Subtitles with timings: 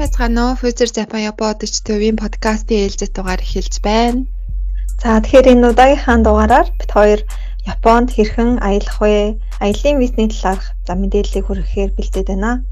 [0.00, 0.56] байцгаана уу?
[0.56, 4.24] Future Japan Япоодч төвийн подкастын ээлжид дугаар эхэлж байна.
[4.96, 7.20] За тэгэхээр энэ удаагийнхаа дугаараар бид хоёр
[7.68, 9.36] Японд хэрхэн аялах вэ?
[9.60, 12.64] Аялын визний талаарх за мэдээллийг хүргэхээр бэлдээд байна.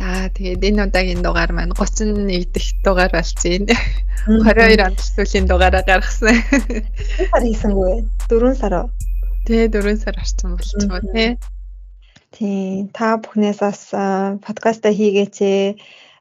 [0.00, 3.76] За тэгээд энэ удаагийн дугаар маань 31 дахь дугаар болж байна.
[4.24, 6.40] 22 онд сүүлийн дугаараа гаргасан.
[7.36, 8.08] Сар хийсэнгүй.
[8.32, 8.88] 4 сар.
[9.44, 11.36] Тэ 4 сар орсон болчихоо тий.
[12.32, 13.92] Тийм та бүхнээс бас
[14.40, 15.36] подкаста хийгээч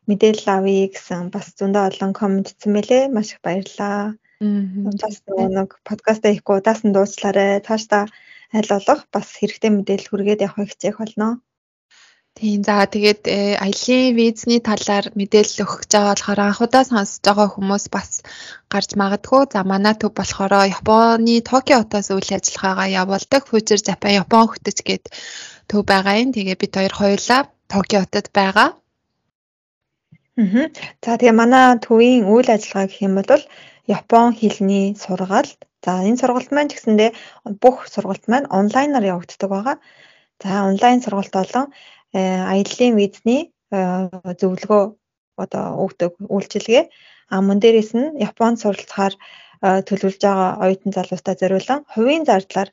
[0.09, 3.04] мэдээлэл авъя гэсэн бас зөндөө олон комент ирсэн мэлээ.
[3.16, 4.17] Маш их баярлалаа.
[4.40, 5.16] Бас
[5.58, 7.62] нэг подкаста хийхгүй удаасан дуучлаарай.
[7.67, 8.04] Цаашдаа
[8.58, 11.30] аль болох бас хэрэгтэй мэдээлэл хүргээд явахыг хичээх болно.
[12.40, 17.48] Тийм за тэгээд э, аялын визний талаар мэдээлэл өгөх гэж байгаа болохоор анхудаа сонсож байгаа
[17.52, 18.09] хүмүүс бас
[18.72, 19.41] гарч магадгүй.
[19.52, 25.05] За манай төв болохоор Японы Токио хотоос үйл ажиллагаагаа явуулдаг Future Japan Япон хөтөч гээд
[25.67, 26.30] төв байгаа юм.
[26.31, 28.70] Тэгээ бид хоёр хоёулаа Токио хотод байгаа.
[31.04, 33.44] За тэгээ манай төвийн үйл ажиллагаа гэх юм бол
[33.98, 35.59] Япон хэлний сургаалт.
[35.84, 37.12] За энэ сургалт маань ч гэсэндээ
[37.64, 39.76] бүх сургалт маань онлайнаар явагддаг байгаа.
[40.40, 41.66] За онлайн сургалт болон
[42.16, 42.20] э,
[42.52, 43.42] аяллаа визний
[43.76, 44.08] э,
[44.40, 44.84] зөвлөгөө
[45.44, 46.84] одоо өгдөг үйлчилгээ.
[47.34, 52.70] А мөн дээрээс нь Японд суралцахаар э, төлөвлөж байгаа оюутан залуустаа зориулан хувийн зардлаар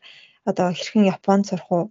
[0.51, 1.85] одоо хэрхэн Японд сурах уу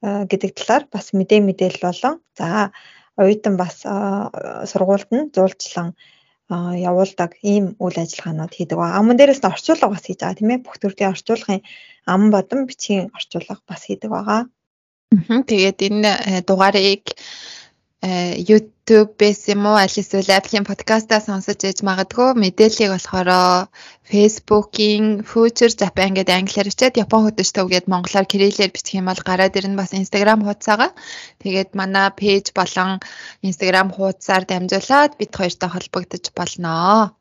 [0.00, 2.72] гэдэг талаар бас мэдээ мэдээлэл болон за
[3.22, 3.76] оюутан бас
[4.70, 5.88] сургуульд нь зуулчлан
[6.90, 8.98] явуулдаг ийм үйл ажиллагаанууд хийдэг ба.
[8.98, 10.64] Аман дээрээс нь орчуулга бас хийж байгаа тийм ээ.
[10.64, 11.60] Бүх төрлийн орчуулгын
[12.12, 14.40] ам бодон бичгийн орчуулга бас хийдэг байгаа.
[15.10, 17.04] Тэгээд энэ э, дугаарыг
[18.00, 23.28] Э, YouTube-ээс юм уу аль эсвэл Apple-ийн подкастаа сонсож ээж магадгүй мэдээллийг болохоор
[24.08, 29.20] Facebook-ийн Future Japan гэдэг англиар бичээд Япон хөтөч төв гээд монголоор кириллээр бичих юм бол
[29.20, 30.96] гараад ирнэ бас Instagram хуудасаага.
[31.44, 33.04] Тэгээд манай пэйж болон
[33.44, 37.12] Instagram хуудасаар дамжуулаад бид хоёртой холбогдож болно.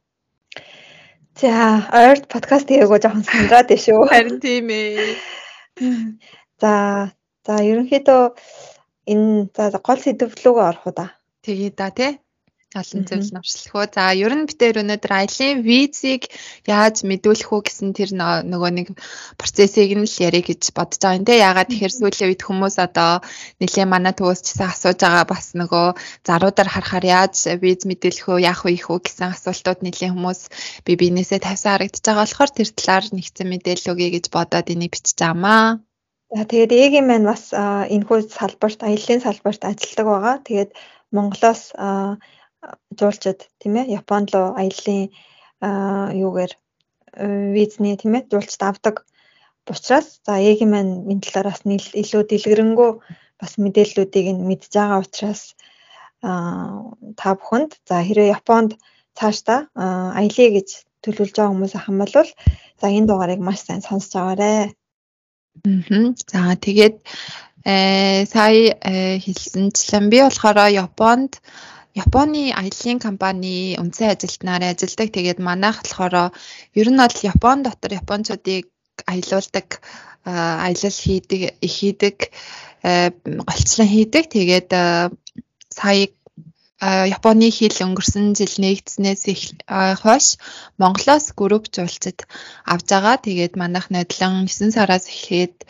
[1.36, 4.08] За, ойрд подкаст хийгээгүй жоохон сандраад байна шүү.
[4.08, 5.20] Харин тийм ээ.
[6.64, 6.72] За,
[7.44, 8.24] за ерөнхийдөө
[9.12, 11.06] энэ за гол сэдв рүүгээ орох уу да.
[11.44, 12.12] Тэгээ да тий
[12.75, 13.88] олон зүйл навшлах уу.
[13.90, 16.30] За ер нь битээр өнөөдөр аялын визийг
[16.70, 18.88] яаж мэдүүлэх үү гэсэн тэр нөгөө нэг
[19.42, 21.42] процессыг нь л яриа гэж бодож байгаа юм те.
[21.42, 23.25] Ягаад тэгэхээр сүүлийн үед хүмүүс одоо
[23.58, 25.88] нэлээ манай төвөөс ч гэсэн асууж байгаа бас нөгөө
[26.28, 30.41] заруудаар харахаар яаж виз мэдүүлэх үү, яах вэ их үү гэсэн асуултууд нэлээ хүмүүс
[30.86, 35.18] би биенээсээ тавьсан харагдаж байгаа болохоор тэр талаар нэгцэн мэдээлэл өгье гэж бодоод энийг бичиж
[35.18, 35.81] байгаамаа.
[36.35, 37.44] За тэгээд ээгийн маань бас
[37.95, 40.35] энэхүү салбарт аяллаа салбарт ажилладаг байгаа.
[40.45, 40.72] Тэгээд
[41.16, 41.62] Монголоос
[43.00, 45.01] жуулчид тийм ээ Японд руу аяллаа
[46.13, 46.53] юугаар
[47.56, 48.95] визний тийм ээ жуулчд авдаг
[49.69, 51.62] учраас за ээгийн маань энэ талаар бас
[52.01, 52.91] илүү дэлгэрэнгүй
[53.41, 55.41] бас мэдээллүүдийг нь мэдж байгаа учраас
[57.19, 58.72] та бүхэнд за хэрэв Японд
[59.17, 59.59] цаашдаа
[60.19, 60.69] аялье гэж
[61.03, 62.13] төлөвлөж байгаа хүмүүс ахын бол
[62.79, 64.78] за энэ дугаарыг маш сайн сонсож аваарай.
[66.32, 66.96] За тэгээд
[67.66, 71.42] э сая э, хэлсэнчлэн би болохоор Японд
[71.96, 75.09] Японы аялын компани үндсэн ажилтнаар ажилладаг.
[75.12, 76.32] Тэгээд манайх болохоор
[76.80, 78.70] ер нь бол Япон дотор японочдыг
[79.12, 79.68] аялуулдаг
[80.24, 82.18] аялал хийдэг хийдэг
[83.48, 84.24] голчлон хийдэг.
[84.32, 84.70] Тэгээд
[85.80, 86.08] сая
[86.79, 89.23] Японы хэл өнгөрсөн жил нэгдснээс
[90.00, 90.28] хойш
[90.79, 92.23] Монголоос групп жуулчид
[92.63, 93.19] авж байгаа.
[93.19, 95.67] Тэгээд манайх нодлон 9 сараас эхлээд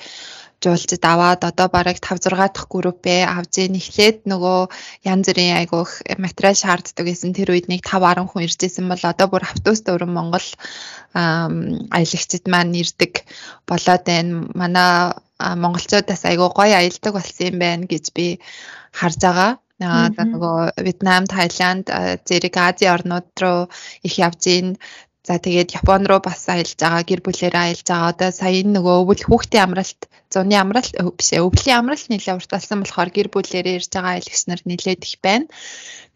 [0.62, 4.60] жуулчид аваад одоо бараг 5 6 дахь группээ авж эхлээд нөгөө
[5.08, 9.28] янз бүрийн айгуух материал шаарддаг гэсэн тэр үед нэг 5 10 хүн иржсэн бол одоо
[9.32, 10.48] бүр автобус дөрвөн Монгол
[11.16, 13.26] аялагчид маань ирдэг
[13.66, 14.46] болоод байна.
[14.54, 18.38] Манай монголчуудаас айгуу гоё аялдаг болсон юм байна гэж би
[18.92, 19.52] харж байгаа.
[19.80, 21.88] Аа нөгөө Вьетнам, Таиланд
[22.28, 23.60] зэрэг Азийн орнууд руу
[24.04, 24.68] их явж ийн.
[25.28, 28.12] За тэгээд Япон руу бас аялж байгаа, гэр бүлээрээ аялж байгаа.
[28.12, 30.02] Одоо сая энэ нөгөө өвөл хүүхдийн амралт
[30.34, 34.62] зуны амралт биш ээ өвлийн амралт нэлээд урталсан болохоор гэр бүлээрээ ирж байгаа аялагч нар
[34.66, 35.50] нэлээд их байна.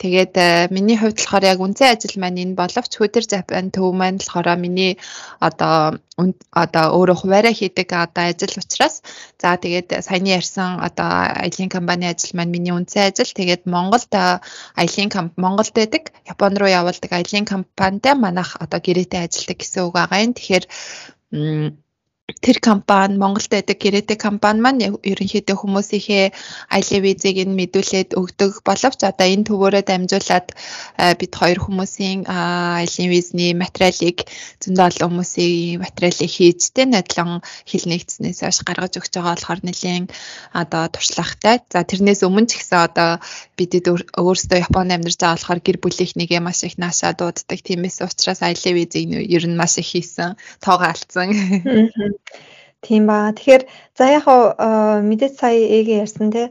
[0.02, 4.22] Тэгээд э, миний хувьд болохоор яг үнцэн ажил маань энэ боловч Twitter Japan төв маань
[4.22, 4.98] болохоор миний
[5.38, 5.98] одоо
[6.54, 9.02] одоо өөрөө хуваараа хийдэг одоо ажил учраас
[9.42, 11.10] за тэгээд саяны ярьсан одоо
[11.42, 13.34] аялын компани ажил маань миний үнцэн ажил.
[13.34, 19.82] Тэгээд Монголд аялын Монголд байдаг Японд руу явуулдаг аялын компанитай манайх одоо гэрээтэй ажилладаг гэсэн
[19.86, 20.34] үг байгаа юм.
[20.38, 20.66] Тэгэхээр
[22.42, 26.26] тэр компани Монголд байдаг гэрээтэй компани маань ерөнхийдөө хүмүүсийнхээ
[26.74, 30.48] аялын визийг нь мэдүүлээд өгдөг боловч одоо энэ төвөөрөө дамжуулаад
[31.20, 34.26] бид хоёр хүмүүсийн аялын визний материалыг
[34.64, 40.06] зөндөө олон хүмүүсийн материалыг хийж тэ надлан хил нэгдснээс хойш гаргаж өгч байгаа болохоор нэлийн
[40.54, 41.62] одоо туршлагатай.
[41.74, 43.12] За тэрнээс өмнө ч гэсэн одоо
[43.58, 43.86] бидэд
[44.18, 47.60] өөрсдөө Японд амьдарч байгаа болохоор гэр бүлийнхнийгээ маш их наашаа дууддаг.
[47.60, 50.36] Тиймээс учраас аялын визийг ер нь маш их хийсэн.
[50.64, 51.30] Тоогоо алдсан.
[52.84, 53.32] Тийм ба.
[53.36, 53.64] Тэгэхээр
[53.98, 56.44] за яг хаа мэдээж сая эгээ ярьсан те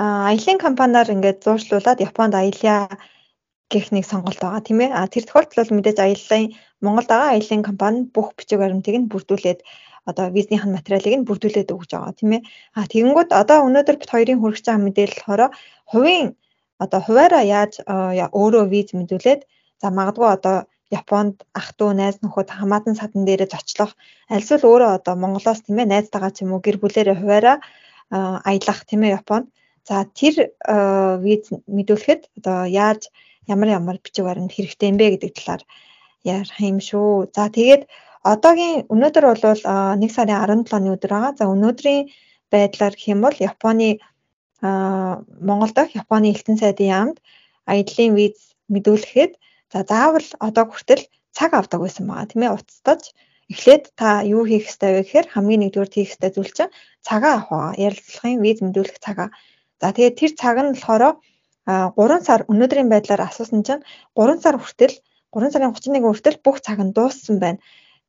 [0.00, 2.88] аялын компаниар ингээд зуршлуулад Японд аялья
[3.72, 4.90] гэх нэг сонголт байгаа тийм ээ.
[4.92, 6.42] А тэр тохиолдолд мэдээж аяллаа
[6.84, 9.60] Монголд байгаа аялын компани бүх бичиг баримтыг нь бүрдүүлээд
[10.10, 12.42] одоо визнийхэн материалыг нь бүрдүүлээд өгж байгаа тийм ээ.
[12.78, 15.42] А тэгэнгүүт одоо өнөөдөр бит хоёрын хүрэж байгаа мэдээлэл болохоор
[15.92, 16.26] хувийн
[16.84, 17.72] одоо хуваараа яаж
[18.40, 19.40] өөрөө виз мэдүүлээд
[19.80, 20.56] за магадгүй одоо
[20.90, 23.94] Японд ах トゥ найз нөхөд хамаатан садан дээрээ зочлох
[24.34, 27.56] альсвал өөрөө одоо Монголоос тийм ээ найзтайгаа ч юм уу гэр бүлээрээ хуваараа
[28.50, 29.46] аялах тийм ээ Японд.
[29.88, 30.34] За тэр
[31.24, 31.44] виз
[31.76, 33.02] мэдүүлэхэд одоо яаж
[33.46, 35.62] ямар ямар бичиг баримт хэрэгтэй юм бэ гэдэг талаар
[36.24, 37.30] ярих юм шүү.
[37.34, 37.82] За тэгээд
[38.32, 41.32] одоогийн өнөөдөр бол 1 сарын 17-ны өдөр байгаа.
[41.38, 42.10] За өнөөдрийн
[42.52, 43.88] байдлаар гэх юм бол Японы
[44.60, 47.16] Монгол дахь Японы элчин сайдын яамд
[47.64, 48.36] аяллаа виз
[48.68, 49.32] мэдүүлэхэд
[49.72, 51.02] За заавал одоо хүртэл
[51.36, 53.02] цаг авдаг байсан байгаа тийм ээ уцтаж
[53.52, 56.74] эхлээд та юу хийх ёстой вэ гэхээр хамгийн нэгдүгээр хийх ёстой зүйл чинь
[57.06, 57.78] цагаа авах байгаа.
[57.86, 59.28] Ярилцлагын виз мэдүүлэх цагаа.
[59.80, 61.02] За тэгээд тэр цаг нь болохоор
[61.66, 63.82] 3 сар өнөөдрийн байдлаар асуусан чинь
[64.18, 64.94] 3 сар хүртэл
[65.34, 67.62] 3 сарын 31 хүртэл бүх цаг нь дууссан байна.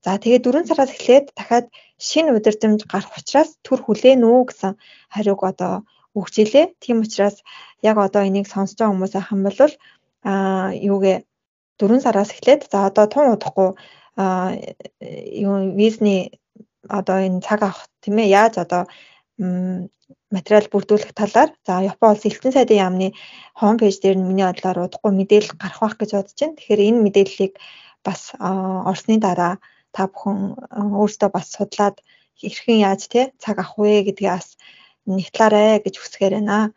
[0.05, 1.65] За тэгээд 4 сараас эхлээд дахиад
[2.07, 4.73] шинэ удирдамж гарах учраас төр хүлээнэ үү гэсэн
[5.13, 5.73] хариуг одоо
[6.17, 6.65] өгч илээ.
[6.81, 7.37] Тийм учраас
[7.89, 9.59] яг одоо энийг сонсож байгаа хүмүүс ахын бол
[10.21, 10.33] а
[10.73, 11.17] юугээ
[11.81, 13.69] 4 сараас эхлээд за одоо тун удахгүй
[15.45, 16.21] юу визний
[16.99, 18.83] одоо энэ цаг авах тийм ээ яаж одоо
[20.31, 23.07] материал бүрдүүлэх талаар за Япон улс элчин сайдын яамны
[23.59, 26.57] хоум пэйж дээр нь миний бодлоор удахгүй мэдээлэл гарах байх гэж бодож байна.
[26.57, 27.53] Тэгэхээр энэ мэдээллийг
[28.05, 28.21] бас
[28.91, 29.53] орсны дараа
[29.95, 30.37] та бүхэн
[30.99, 31.95] өөрсдөө бас судлаад
[32.39, 34.47] хэрхэн яаж те цаг авах вэ гэдгийг бас
[35.05, 36.71] нэгтлаарэ гэж хүсгээр байна.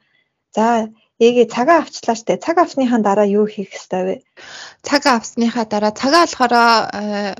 [0.56, 0.90] За
[1.26, 2.42] Эгээ цагаа авчлаа штэ.
[2.44, 4.14] Цаг авсныхаа дараа юу хийх ёстой вэ?
[4.86, 7.34] Цаг авсныхаа дараа цагаа болохоор э,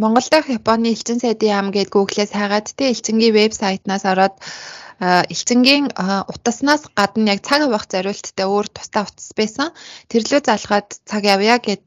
[0.00, 5.86] Монгол дахь Японы элчин сайдын яам гээд гуглээс хайгаад тэ элчингийн вебсайтнаас ороод э, элчингийн
[5.88, 9.68] э, утаснаас гадна яг цаг авах зориулттай өөр тусдаа утас байсан.
[10.10, 11.84] Тэрлүү залгаад цаг явъя гэд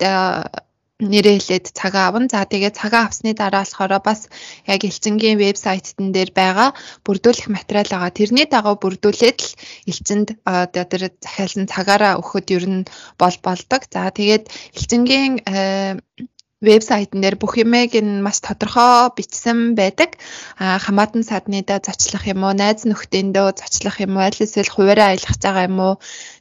[1.01, 2.29] нэрээ хэлээд цагаа авна.
[2.29, 4.29] За тэгээ цагаа авсны дараа болохоор бас
[4.69, 6.69] яг элчингийн вебсайтн дээр байгаа
[7.05, 8.11] бүрдүүлэх материал байгаа.
[8.13, 9.99] Тэрний дагуу бүрдүүлээд л
[10.45, 12.87] одоо тэр захиалсан цагаараа өгөхөд ер нь
[13.17, 13.81] бол болдог.
[13.89, 14.43] За тэгээд
[14.77, 15.97] элчингийн э,
[16.63, 20.15] вебсайтн дээр бүх юмыг нь маш тодорхой бичсэн байдаг.
[20.61, 25.37] А хамаатан садныда зочлох юм уу, найз нөхдөндөө зочлох юм уу, аль эсвэл хуваараа аялах
[25.43, 25.93] байгаа юм уу,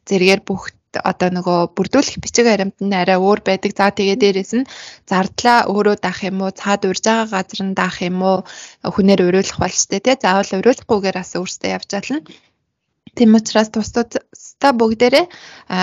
[0.06, 3.72] зэрэгээр бүх одоо нөгөө бүрдүүлэх бичиг баримт нь арай өөр байдаг.
[3.72, 4.68] За тэгээ дээрэс нь
[5.08, 8.38] зардлаа өөрөө даах юм уу, цаад урьж байгаа газар нь даах юм уу,
[8.84, 10.16] хүнээр уриулах болж тээ тий.
[10.20, 12.20] Заавал уриулахгүйгээр бас өөртөө явж чадна.
[13.12, 15.26] Тийм учраас тус тусдаа бүгдээрээ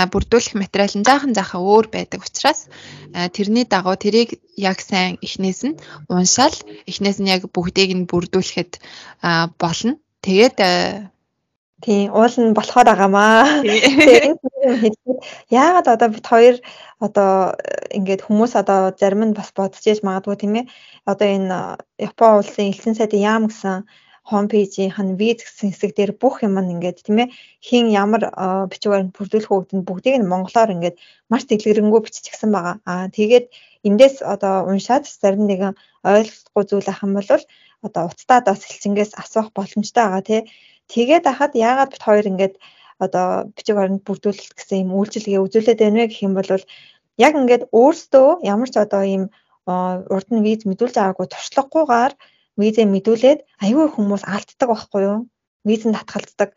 [0.09, 2.65] бүрдүүлэх материал нь жаахан жаахан өөр байдаг учраас
[3.13, 5.77] тэрний дагуу тэрийг яг сайн эхнээс нь
[6.09, 6.57] уншаал
[6.89, 8.81] эхнээс нь яг бүгдийг нь бүрдүүлэхэд
[9.61, 10.01] болно.
[10.25, 10.57] Тэгээд
[11.83, 13.63] Тийм, уул нь болохоор байгаамаа.
[15.47, 16.55] Яагаад одоо бид хоёр
[17.05, 17.55] одоо
[17.97, 20.65] ингээд хүмүүс одоо зарим нь бас бодож ээж магадгүй тийм ээ.
[21.11, 21.57] Одоо энэ
[22.07, 23.87] Япон улсын элчин сайдын яам гэсэн
[24.29, 27.33] хоум пэйжийн хан виз гэсэн хэсэг дээр бүх юм нь ингээд тийм ээ
[27.67, 28.21] хин ямар
[28.69, 30.99] бичиг баримт бүрдүүлэх үүдэн бүгдийг нь монголоор ингээд
[31.31, 32.75] маш дэлгэрэнгүй биччихсэн байгаа.
[32.91, 33.45] Аа тэгээд
[33.87, 37.29] эндээс одоо уншаад зарим нэгэн ойлгохгүй зүйл ахын бол
[37.87, 40.41] одоо уцтаад бас элчингээс асуух боломжтой байгаа тий.
[40.93, 42.55] Тэгээд ахад яагаад бит хоёр ингээд
[43.05, 46.49] одоо бичиг баримт бүрдүүлэлт гэсэн юм үйлчилгээ үзүүлээд байна вэ гэх юм бол
[47.25, 49.23] яг ингээд өөртөө ямар ч одоо ийм
[49.69, 52.13] урд нь виз мэдүүлж байгаагүй туршлагагүйгээр
[52.59, 55.19] визээ мэдүүлээд аюул хүмүүс алддаг байхгүй юу?
[55.67, 56.49] Визэнд татгалздаг.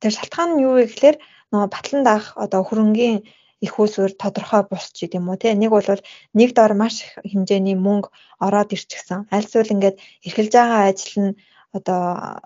[0.00, 1.16] Тэр шалтгаан нь юу вэ гэхээр
[1.50, 3.18] нөгөө батлан даах одоо хөрөнгийн
[3.62, 5.86] их усвэр тодорхой бусч гэдэг юм уу те нэг бол
[6.38, 6.94] нэг дор маш
[7.30, 8.10] хэмжээний мөнгө
[8.42, 11.32] ороод ирчихсэн альсвал ингээд эрхэлж байгаа ажил нь
[11.72, 12.38] одоо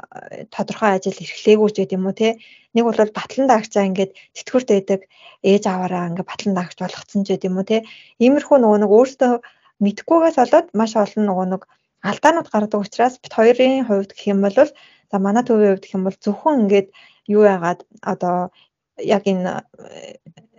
[0.54, 2.38] тодорхой ажил эрхлээгүү ч гэдэг юм уу те?
[2.74, 5.00] Нэг бол батлан даагчаа ингээд тэтгэврт байдаг
[5.42, 7.82] ээж аваараа ингээд батлан даагч болгоцсон ч гэдэг юм уу те?
[8.22, 9.32] Иймэрхүү нөгөө нэг өөртөө
[9.84, 11.62] мэдхгүйгээс болоод маш олон нөгөө нэг
[12.06, 14.56] алдаанууд гардаг учраас бит хоёрын хувьд гэх юм бол
[15.10, 16.88] за манай төвийн хувьд гэх юм бол зөвхөн ингээд
[17.26, 17.80] юу яагаад
[18.12, 18.36] одоо
[19.02, 19.66] яг энэ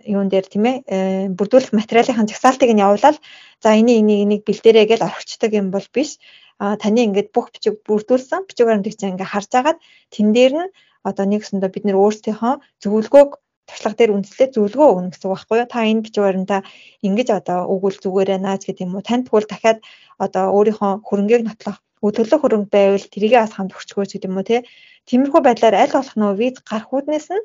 [0.08, 3.16] юун дээр тийм ээ э, бүрдүүлэх материалын жагсаалтыг нь явуулаад
[3.62, 6.16] за энийг энийг энийг бэлдээрэй гэж орхичдаг юм бол биш
[6.58, 9.78] таны ингээд бүх бичиг бүрдүүлсэн бичиг баримтыг чинь ингээд харж агаад
[10.10, 10.72] тэн дээр нь
[11.06, 13.30] одоо нэгсэндээ бид нэр өөрсдийнхөө зөвлөгөөг
[13.68, 15.68] туршлага дээр үндэслээд зөвлөгөө өгнө гэсэн үг байхгүй юу?
[15.70, 16.60] Та энэ бичиг баримтаа
[17.06, 19.06] ингэж одоо өгвөл зүгээрээ нааж гэдэг юм уу?
[19.06, 19.78] Танд тэгвэл дахиад
[20.18, 24.64] одоо өөрийнхөө хөрөнгийг нотлох төлөх хөрөнгө байвал тэрийгээ бас хамт өгчгөөч гэдэг юм уу те.
[25.08, 27.44] Тиймэрхүү байдлаар аль болох нөө виз гарах үүднээс нь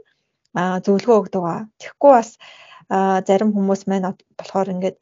[0.85, 1.67] зөвлөгөө өгдөг ба.
[1.81, 2.29] Тэгэхгүй бас
[3.27, 4.97] зарим хүмүүс маань болохоор ингээд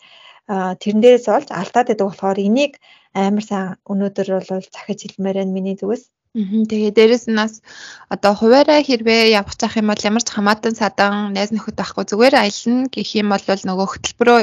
[0.81, 2.79] тэрэн дээрээс олж алдаад байдаг болохоор энийг
[3.13, 6.03] амар сайн өнөөдөр бол захиж хэлмээр байна миний зүгээс.
[6.31, 7.59] Тэгээ дээрэс нь бас
[8.07, 12.35] одоо хуваараа хэрвээ явах зах юм бол ямар ч хамаатан садан найз нөхөд байхгүй зүгээр
[12.39, 14.39] аялна гэх юм бол нөгөө хөтөлбөрөө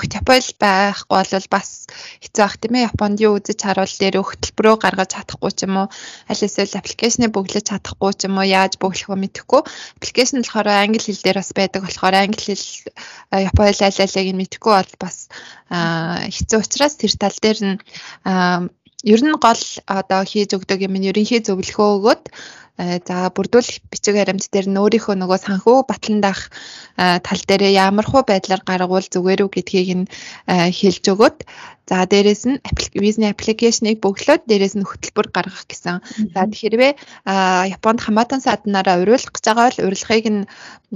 [0.00, 1.68] огт Японд байхгүй бол бас
[2.24, 2.88] хэцүү ах тийм ээ.
[2.88, 5.86] Японд юу үзэж харуул дээр хөтөлбөрөө гаргаж чадахгүй ч юм уу
[6.32, 9.60] аль эсвэл аппликейшнийг бөглөж чадахгүй ч юм уу яаж бөглөхөө мэдэхгүй.
[10.00, 12.64] Аппликейшн болохоор англи хэл дээр бас байдаг болохоор англи хэл
[13.28, 15.28] Японд аль алийг нь мэдэхгүй бол бас
[15.68, 17.76] хэцүү учраас тэр тал дээр нь
[19.06, 22.22] ер нь гол одоо хийж өгдөг юм нь ерөнхий зөвлөгөө өгөөд
[22.82, 26.50] э, за бүрдүүл бичиг баримт дээр нь өөрийнхөө нөгөө санхүү батлан дах
[26.98, 30.04] э, тал дээрээ ямархуу байдлаар гаргавал зүгээр үү гэдгийг нь
[30.50, 31.38] э, хэлж өгөөд
[31.86, 32.58] за дээрэс нь
[32.98, 36.02] визний аппликейшнийг бөглөөд дээрэс нь хөтөлбөр гаргах гэсэн.
[36.34, 36.98] За хэрвээ
[37.70, 40.42] Японд хамаатан саданараа уриулах гэж байгаа бол урилгыг нь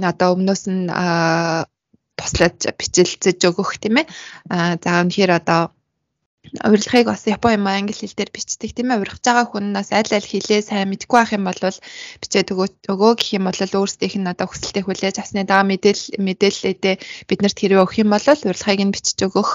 [0.03, 0.91] одоо өмнөөс нь
[2.19, 4.11] туслаж бичилцэж өгөх тийм ээ.
[4.83, 5.71] За үнэхээр одоо
[6.41, 9.01] урилгыг бас япон юм англи хэл дээр бичдэг тийм ээ.
[9.05, 11.61] Урилгаж байгаа хүн нас аль аль хэлээ сайн мэдгүй байх юм бол
[12.21, 16.97] бичээд өгөө гэх юм бол өөрсдийнх нь одоо хүсэлтийг хүлээж авсны дага мэдээл мэдээлэлээ
[17.29, 19.49] биднэрт хэрэг өгөх юм бол урилгыг нь бичиж өгөх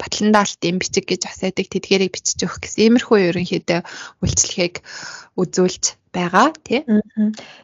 [0.00, 2.80] батлан даалтын бичиг гэж бас байдаг тэдгэрийг бичиж өгөх гэсэн.
[2.96, 3.80] Иймэрхүү ерөнхийдөө
[4.24, 4.76] үйлчлэгийг
[5.36, 5.84] үзүүлж
[6.16, 6.80] байгаа тий.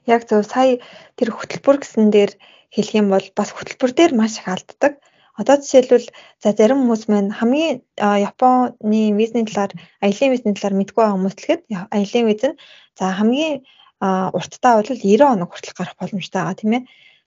[0.04, 0.76] Яг зөв сая
[1.16, 2.36] тэр хөтөлбөр гэсэн дээр
[2.68, 5.00] хэлэх юм бол бас хөтөлбөр дээр маш их алддаг
[5.40, 6.06] Одоо жишээлбэл
[6.42, 9.72] за зарим хүмүүс маань хамгийн Японы визний талаар,
[10.04, 11.60] аялын визний талаар мэдгүй байгаа хүмүүс лэхэд
[11.96, 12.58] аялын виз нь
[12.98, 13.64] за хамгийн
[14.36, 16.82] урттаа бол 90 хоног хүртэл гарах боломжтой байгаа тийм ээ.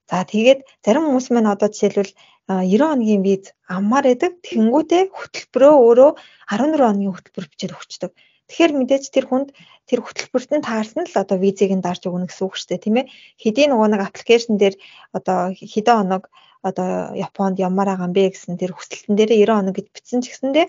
[0.06, 2.14] За тэгээд зарим хүмүүс маань одоо жишээлбэл
[2.46, 3.44] 90 хоногийн виз
[3.76, 4.32] аммаар байдаг.
[4.46, 6.12] Тэнгүүтээ хөтөлбөрөө өөрөө
[6.54, 8.12] 14 хоногийн хөтөлбөр бичээд өгчдөг.
[8.46, 9.50] Тэгэхээр мэдээж тэр хүнд
[9.90, 12.96] тэр хөтөлбөрт нь таарсан л одоо визийг нь дарж өгнө гэсэн үг шүү дээ тийм
[13.02, 13.10] ээ.
[13.42, 14.76] Хэдийн нөгөө нэг аппликейшн дээр
[15.18, 16.24] одоо хэдэн хоног
[16.70, 20.26] одоо Японд ямар байгаа юм бэ гэсэн тэр хүсэлтэн дээрээ 90 хоног гэж бичсэн ч
[20.34, 20.68] гэсэндээ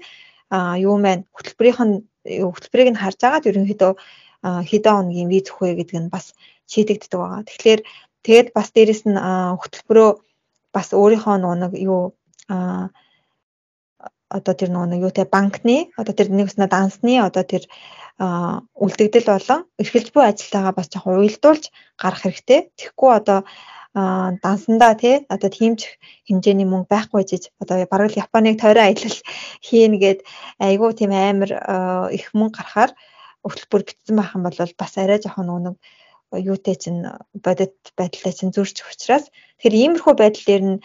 [0.53, 3.93] а юу маань хөтөлбөрийнх нь хөтөлбөрийг нь харж агаад ерөнхийдөө
[4.71, 6.27] хэдэн хоногийн виз өгөх вэ гэдэг нь бас
[6.71, 7.43] шийдэгддэг байгаа.
[7.49, 7.81] Тэгэхээр
[8.25, 9.19] тэгээд бас дээрэс нь
[9.61, 10.11] хөтөлбөрөө
[10.75, 12.15] бас өөрийнхөө нэг юу
[12.53, 12.91] а
[14.29, 17.65] одоо тэр нөгөө юутай банкны одоо тэр нэг уснаа дансны одоо тэр
[18.19, 21.65] үлдэгдэл болон эрхэлж буй ажилтайгаа бас жоохон уялдуулж
[22.01, 22.61] гарах хэрэгтэй.
[22.79, 23.39] Тэгэхгүй одоо
[23.97, 25.81] дансандаа тий одоо тиймч
[26.29, 29.19] хэмжээний мөнгө байхгүй жиж одоо бараг л Японыг тойроо аялал
[29.65, 30.21] хийн гээд
[30.61, 31.51] айгүй тийм амар
[32.13, 32.93] их мөнгө гарахаар
[33.47, 35.77] өгтөлбөр битсэн байх юм бол бас арай жоохон нэг
[36.29, 37.09] юутэй чинь
[37.45, 40.79] бодит байдлаа чинь зөрчих учраас тэгэхээр иймэрхүү байдал дээр нь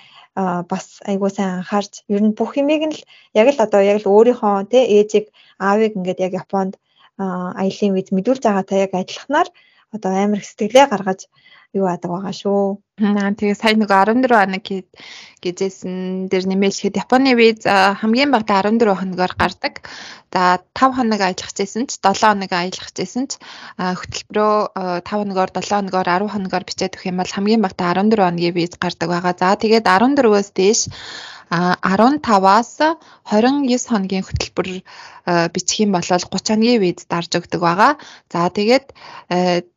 [0.72, 3.03] бас айгүй сайн анхаарч ер нь бүх юмыг нь л
[3.36, 5.25] яг л одоо яг л өөрийнхөө тий ээжийг
[5.60, 6.80] аавыг ингээд яг Японд
[7.20, 9.50] аялын виз мэдүүлж байгаатай яг адилханаар
[9.91, 11.27] одоо амар сэтгэлээ гаргаж
[11.74, 12.84] юу адаг байгаа шүү.
[13.01, 14.68] Аа тэгээ сая нэг 14 хоног
[15.42, 19.88] гэжсэн дээр нэмэлчихэд Японы виз хамгийн багадаа 14 хоногоор гардаг.
[20.36, 23.32] За 5 хоног ажиллах гэсэн ч 7 хоног ажиллах гэсэн ч
[23.80, 28.56] хөтөлбөрөө 5 хоногоор 7 хоногоор 10 хоногоор бичээд өгөх юм бол хамгийн багадаа 14 хоногийн
[28.60, 29.34] виз гардаг байгаа.
[29.40, 30.82] За тэгээд 14-өөс дээш
[31.51, 32.80] 15-аас
[33.28, 34.68] 29 хоногийн хөтөлбөр
[35.51, 38.00] бичих юм бол 30 хоногийн виз дарж өгдөг байгаа.
[38.32, 38.96] За тэгээд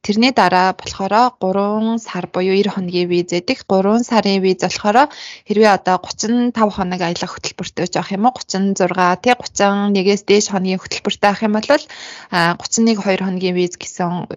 [0.07, 3.59] тэрний дараа болохоор 3 сар буюу 90 хоногийн виз эдэг.
[3.67, 5.09] 3 сарын виз болохоор
[5.49, 8.77] хэрвээ одоо 35 хоног аялах хөтөлбөртэй жоох юм уу 36
[9.23, 14.29] тий 31-ээс дээш хоногийн хөтөлбөртэй авах юм бол 31 2 хоногийн виз гэсэн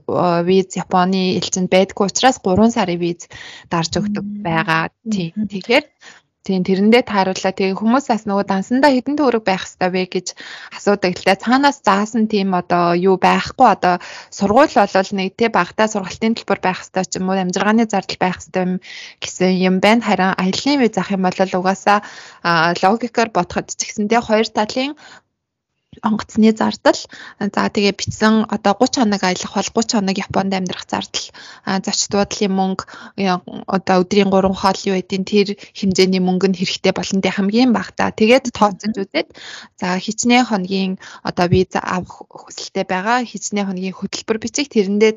[0.47, 3.27] виз Японы элчинд байдгүй учраас 3 сарын виз
[3.71, 4.89] дарж өгдөг байгаа.
[5.07, 5.31] Тий.
[5.31, 5.85] Тэгэхээр
[6.47, 7.51] Тийм тэрэндээ таарууллаа.
[7.51, 10.27] Тэгээ хүмүүс бас нөгөө дансандаа хідэн төгрөг байх хэрэгтэй вэ гэж
[10.79, 11.11] асуудаг.
[11.19, 13.99] Тэгтээ цаанаас заасан тийм одоо юу байхгүй одоо
[14.31, 18.39] сургууль болвол нэг тий багтаа сургалтын төлбөр байх хэрэгтэй ч юм уу амжиргааны зардал байх
[18.39, 18.79] хэрэгтэй
[19.19, 20.07] гэсэн юм байна.
[20.07, 21.99] Харин аяллаа виз авах юм бол угаасаа
[22.79, 24.95] логикоор бодоход ч гэсэндээ хоёр талын
[26.03, 26.99] онгоцны зардал.
[27.39, 31.25] За тэгээ бичсэн одоо 30 хоног аялах бол 30 хоног Японд амьдрах зардал.
[31.85, 32.83] Зочд буудлын мөнгө
[33.67, 38.11] одоо өдрийн 3 хоол юу гэдин тэр хэмжээний мөнгө нь хэрэгтэй болон тэ хамгийн багтаа
[38.11, 39.29] тэгээд тооцож үзээд
[39.79, 43.23] за хичнээн хоногийн одоо виз авах хүсэлтэй байгаа.
[43.23, 45.13] Хичнээн хоногийн хөтөлбөр бичих тэрэндээ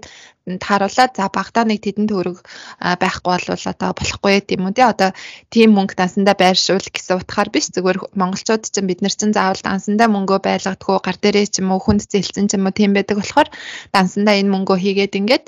[0.58, 2.42] тааруулаад за багтаа нэг тэдэн төгрөг
[2.80, 5.10] байхгүй бол одоо болохгүй юм уу тий одоо
[5.52, 7.70] тийм мөнгө дансандаа байршуул гэсэн утгаар биш.
[7.70, 11.74] Зүгээр монголчууд чинь бид нар чинь заавал дансандаа мөнгөө байлгаж магадгүй гар дээрээ ч юм
[11.74, 13.50] уу хүнд зэлцэн ч юм уу тийм байдаг болохоор
[13.90, 15.44] дансандаа энэ мөнгөө хийгээд ингээд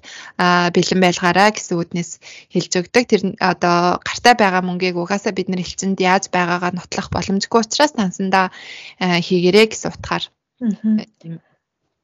[0.74, 2.10] бэлэн байлгаараа гэсэн үднэс
[2.50, 3.04] хэлж өгдөг.
[3.06, 8.50] Тэр одоо гартаа байгаа мөнгийг угаасаа бид нар элчэнд яаж байгаагаа нотлох боломжгүй учраас дансандаа
[8.98, 10.24] хийгэрээ гэсэн утгаар.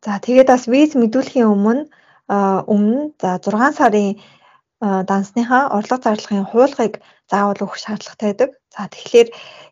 [0.06, 1.90] За тэгээд бас виз мэдүүлэхийн өмнө
[2.72, 4.18] өмнө за 6 сарын
[4.80, 6.94] дансныхаа орлого зарлагын хуулгыг
[7.30, 8.50] заавал өгөх шаардлагатай байдаг.
[8.74, 9.28] За тэгэхээр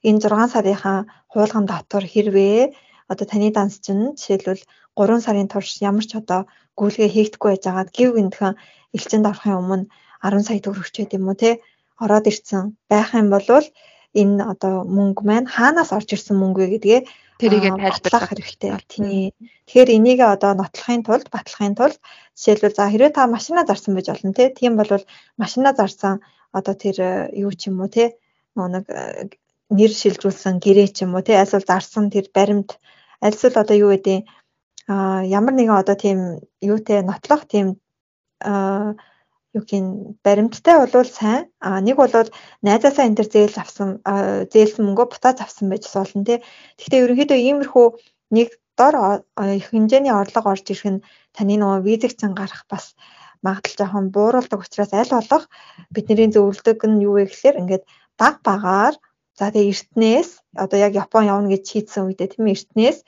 [0.09, 0.99] энэ 6 сарынхаа
[1.31, 2.75] хуулган дотор хэрвээ
[3.13, 4.63] одоо таны данс чинь жишээлбэл
[4.97, 6.41] 3 сарын турш ямар ч одоо
[6.79, 8.55] гүйлгээ хийгдэхгүй байж байгаад гів гинтхэн
[8.97, 9.85] элчэнд орохын өмнө
[10.23, 11.51] 10 сая төгрөгч байд юм уу те
[12.05, 13.47] ороод ирсэн байх юм бол
[14.21, 17.01] энэ одоо мөнгө маань хаанаас орж ирсэн мөнгө вэ гэдгээ
[17.41, 18.73] тэрийг тайлбарлах хэрэгтэй.
[18.89, 19.37] Тий.
[19.69, 22.01] Тэгэхээр энийг одоо нотлохын тулд, батлахын тулд
[22.33, 24.49] жишээлбэл за хэрвээ та машина зарсан байж болно те.
[24.57, 24.89] Тийм бол
[25.37, 27.11] машина зарсан одоо тэр э,
[27.45, 28.17] юу ч юм уу те.
[28.57, 29.29] нэг э,
[29.71, 31.39] нэр шилжүүлсэн гэрээ ч юм уу те.
[31.39, 32.79] Альсвал зарсан тэр баримт
[33.21, 34.25] альсвал одоо юу гэдэг
[34.87, 36.19] а ямар нэгэн одоо тийм
[36.63, 37.83] юутэй нотлох тийм
[38.41, 38.95] а
[39.57, 42.13] юу гин баримттай болвол сайн а нэг бол
[42.63, 43.89] найзаасаа энэ төр зээл авсан
[44.53, 46.39] зээлсэн мөнгөө бутаад авсан байж болно тий.
[46.79, 47.87] Гэхдээ ерөнхийдөө иймэрхүү
[48.37, 49.25] нэг дор
[49.59, 51.05] их хэмжээний орлого орж ирэх нь
[51.35, 52.95] таны нөгөө визэг цан гарах бас
[53.43, 55.45] магадлал жоохон бууруулдаг учраас аль болох
[55.95, 57.85] бидний зөвлөдөг нь юу вэ гэхээр ингээд
[58.21, 58.95] баг багаар
[59.39, 62.99] за тэгээ эртнээс одоо яг Япон явна гэж шийдсэн үедээ тийм эртнээс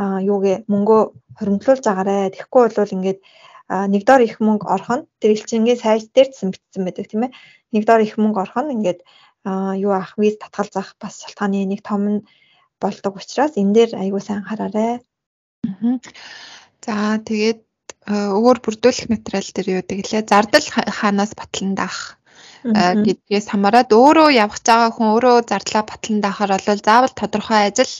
[0.00, 1.00] юугээ мөнгөө
[1.38, 2.32] хоримтлуулж агараа.
[2.32, 3.20] Тэгэхгүй бол ингээд
[3.68, 7.36] нэг доор их мөнгө орох нь тэр элчингийн сайт дээр бичсэн байдаг тийм ээ.
[7.72, 9.00] Нэг доор их мөнгө орох нь ингээд
[9.84, 12.24] юу ах виз татгал заах бас шалтгааны нэг том нь
[12.80, 15.04] болдог учраас энэ дээр аягүй сайн хараарай.
[16.84, 17.60] За тэгээд
[18.08, 20.22] өөр бүрдүүлэх материал дээр юу гэдэг лээ.
[20.28, 22.18] Зардал хаанаас батлан даах
[22.64, 27.92] гэдгээс хамаарат өөрөө явах байгаа хүн өөрөө зардлаа батлан даахаар бол заавал тодорхой ажил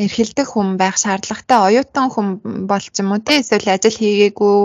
[0.00, 2.26] эрхэлдэг хүн байх шаардлагатай оюутан хүн
[2.70, 4.56] бол ч юм уу тий эсвэл ажил хийгээгүй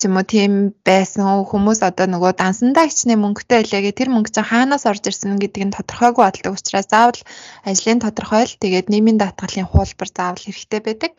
[0.08, 0.52] юм уу тийм
[0.88, 5.62] байсан хүмүүс одоо нөгөө дансандаа хичнээн мөнгөтэй гэ тэр мөнгө чинь хаанаас орж ирсэн гэдэг
[5.68, 7.20] нь тодорхойгүй болдог учраас заавал
[7.68, 11.12] ажлын тодорхойл тэгээд нийгмийн даатгалын хуулбар заавал хэрэгтэй байдаг.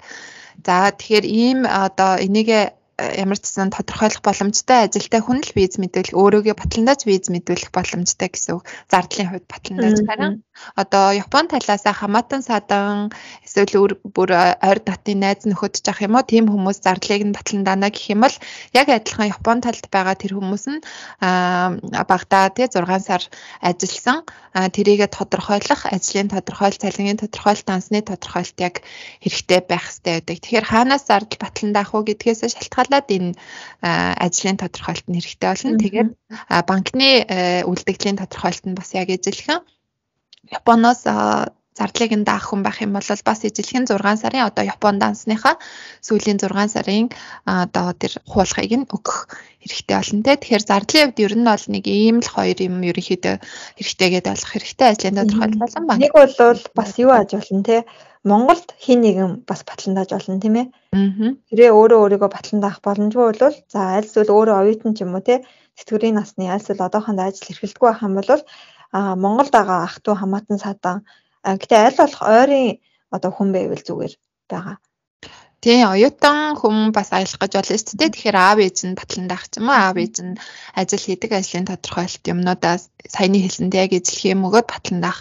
[0.65, 2.78] За тэгэхээр ийм одоо энийгээ
[3.17, 8.29] ямар ч гэсэн тодорхойлох боломжтой ажилтай хүн л виз мэдүүлэх өөрөөгээ батландаж виз мэдүүлэх боломжтой
[8.31, 8.63] гэсэн үг.
[8.91, 10.43] Зардлын хувьд батландаж харин
[10.75, 13.11] одоо Япон талаасаа хамаатан садан
[13.45, 18.09] эсвэл бүр ойр дотны найз нөхөд жах юм уу тийм хүмүүс зардлыг нь батландана гэх
[18.13, 18.35] юм бол
[18.73, 20.79] яг адилхан Япон талд байгаа тэр хүмүүс нь
[22.09, 23.23] багада тий 6 сар
[23.61, 28.81] ажилласан тэрийгэ тодорхойлох ажлын тодорхойл цалингийн тодорхойл дансны тодорхойлт яг
[29.21, 30.37] хэрэгтэй байх хэрэгтэй байдаг.
[30.41, 33.31] Тэгэхээр хаанаас зардал батландаах уу гэдгээс шалтгаалаад энэ
[34.25, 35.81] ажлын тодорхойлт нь хэрэгтэй болно.
[35.83, 36.09] Тэгээд
[36.69, 37.09] банкны
[37.69, 39.61] үлдэгдлийн тодорхойлт нь бас яг ижилхэн
[40.57, 41.05] Японоос
[41.79, 45.55] зардлыг нь даах хүн байх юм бол бас ижилхэн 6 сарын одоо Япон дансныхаа
[46.03, 47.07] сүүлийн 6 сарын
[47.47, 49.31] одоо тэр хуулгыг нь өгөх
[49.63, 50.35] хэрэгтэй болно те.
[50.35, 53.35] Тэгэхээр зардлын хувьд ер нь бол нэг ийм л хоёр юм ерөнхийдөө
[53.79, 55.99] хэрэгтэй гэдээ болох хэрэгтэй ажлын тодорхойлол болон банк.
[56.03, 57.77] Нэг бол бас юу аж болно те.
[58.27, 60.67] Монголд хин нэгэн бас батландаж болно тийм ээ.
[61.47, 65.39] Тэрээ өөрөө өөрийгөө батландаах боломжгүй бол за аль эсвэл өөрөө оюутан ч юм уу тий
[65.79, 68.43] тэтгэврийн насны аль эсвэл одоохондоо ажил эрхэлдэггүй байх юм бол
[68.93, 70.97] Монголд байгаа ах トゥ хамаатан садан
[71.45, 72.79] гэтээ аль болох ойрын
[73.15, 74.13] одоо хүн байвал зүгээр
[74.51, 74.77] байгаа.
[75.59, 78.13] Тийм оюутан хүн бас аялах гэж болно шүү дээ.
[78.15, 80.39] Тэгэхээр аав ээж нь батландаах ч юм уу аав ээж нь
[80.79, 82.75] ажил хийдэг ажлын тодорхойлолт юмнуудаа
[83.13, 85.19] саяны хэлсэндээ яг эзлэх юм өгөөд батландаах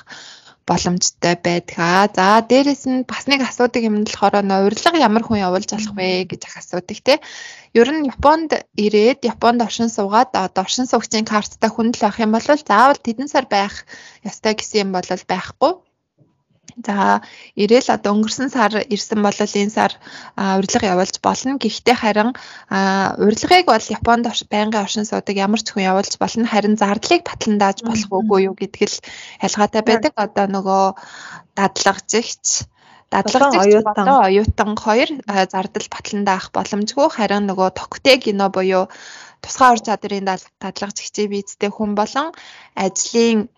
[0.69, 2.13] боломжтой байдгаа.
[2.17, 6.29] За дээрэс нь бас нэг асуудаг юм нь болохоор урилга ямар хүн явуулж болох вэ
[6.31, 7.15] гэж ах асуудаг те.
[7.81, 8.51] Ер нь Японд
[8.85, 13.29] ирээд Японд оршин суугаад одоо оршин суугчийн карттай хүн л байх юм бол заавал тэдэн
[13.33, 13.75] сар байх
[14.29, 15.73] ёстой гэсэн юм бол байхгүй
[16.87, 17.23] За
[17.59, 19.93] ирээл одоо өнгөрсөн сар ирсэн бол энэ сар
[20.39, 21.59] урилга явуулж болно.
[21.59, 22.31] Гэхдээ харин
[23.19, 26.47] урилгыг бол Японд байнгын оршин суудаг ямар ч хүн явуулж болно.
[26.47, 28.97] Харин зардлыг батландааж болох үгүй юу гэдг л
[29.43, 30.13] ялгаатай байдаг.
[30.15, 30.85] Одоо нөгөө
[31.59, 32.47] дадлагжигч
[33.11, 37.09] дадлагжигч болон оюутан хоёр зардал батландаах боломжгүй.
[37.11, 38.87] Харин нөгөө токтэй кино буюу
[39.43, 40.29] тусгай ур чадрын
[40.63, 42.31] дадлагжигчийн визтэй хүн болон
[42.79, 43.49] ажлын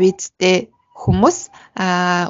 [0.00, 1.38] визтэй хүмүүс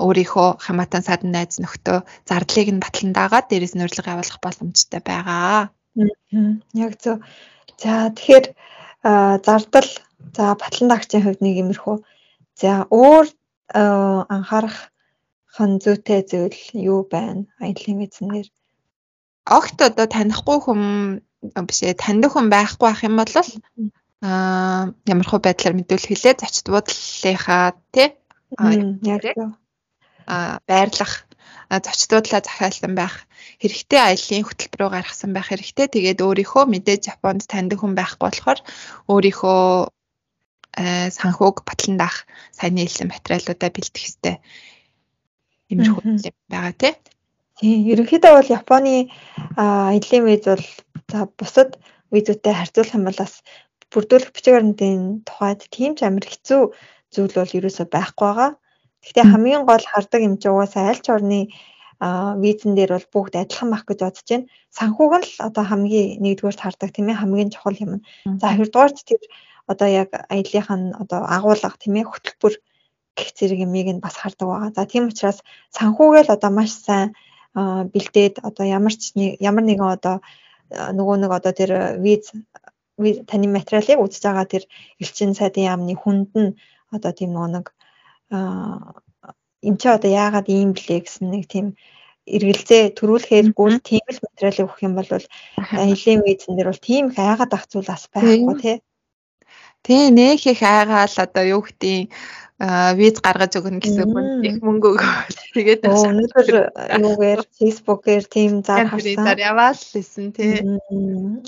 [0.07, 5.75] өөрийнхөө хамаатан садан найз нөхдөө зардлыг нь батлан дагаад дээрээс нь урилга явуулах боломжтой байгаа.
[6.85, 7.19] Яг зөв.
[7.83, 8.47] За тэгэхээр
[9.47, 9.91] зардал
[10.37, 11.97] за батлан даагчийн хувьд нэг юмэрхүү.
[12.61, 13.27] За өөр
[13.75, 14.95] анхаарах
[15.55, 17.51] хан зүйтэй зүйл юу байна?
[17.59, 18.47] Аялын визнэр.
[19.51, 20.83] Огт одоо танихгүй хүн
[21.67, 23.35] биш ээ таньдаг хүн байхгүй байх юм бол
[24.23, 28.20] аа ямар хөө байдлаар мэдүүлэх хэлээ зочд буудлынхаа тий
[28.59, 29.23] яг
[30.27, 31.27] а байрлах
[31.71, 33.27] зочдуудлаа захиалсан байх
[33.63, 35.87] хэрэгтэй аяллаа хөтөлбөрөөр гаргасан байх хэрэгтэй.
[35.91, 38.59] Тэгээд өөрийнхөө мэдээж Японд таньдаг хүн байхгүй болохоор
[39.11, 39.61] өөрийнхөө
[41.19, 44.37] санхүүг батлан даах сайн нийлсэн материалуудаа бэлтгэх хэрэгтэй.
[45.71, 46.95] Иймэрхүү юм байгаа тий.
[47.59, 48.95] Тийм, ерөнхийдөө бол Японы
[49.59, 50.67] аяллаа виз бол
[51.11, 51.71] за бусад
[52.11, 53.35] визүүтэй харьцуулах юм бол бас
[53.91, 56.63] бүрдүүлэх бичиг баримтын тухайд тийм ч амар хэцүү
[57.15, 58.51] зүйл бол ерөөсөй байхгүй байгаа.
[59.03, 61.41] Гэхдээ хамгийн гол хардаг юм чи угаасаа аль ч орны
[62.01, 64.47] визэн дээр бол бүгд адилхан байх гэж бодож байна.
[64.73, 67.93] Санхүүг нь л одоо хамгийн нэгдүгээрт хардаг тийм ээ хамгийн чухал юм.
[68.41, 69.21] За хоёрдугаарт тэр
[69.73, 72.55] одоо яг аяллах нь одоо агуулга тийм ээ хөтөлбөр
[73.17, 74.71] гэх зэрэг юмыг нь бас хардаг байгаа.
[74.77, 75.39] За тийм учраас
[75.77, 77.13] санхүүгээл одоо маш сайн
[77.93, 80.17] бэлдээд одоо ямар ч ямар нэгэн одоо
[80.71, 81.71] нөгөө нэг одоо тэр
[82.05, 82.33] виз
[83.29, 84.65] таны материалыг үзэж байгаа тэр
[85.03, 86.51] элчин сайдын яамны хүнд нь
[86.91, 87.67] одоо тийм нэг
[88.31, 91.67] эм чи одоо яагаад ийм блэ гэсэн нэг тийм
[92.27, 97.53] эргэлзээ төрүүлэхээргүй тийм л материалыг өгөх юм бол аялын визэн дээр бол тийм их айгаад
[97.57, 98.77] ах зүйл бас байхгүй тий.
[99.83, 102.13] Тий нөх их айгаал одоо юу гэдгийг
[103.01, 105.39] виз гаргаж өгнө гэсэн хүн их мөнгө өгөөл.
[105.57, 106.49] Тэгээд өнөөдөр
[107.01, 109.25] юугаар Facebook-ээр тийм зар харсан.
[109.25, 110.61] Зар яваал лсэн тий.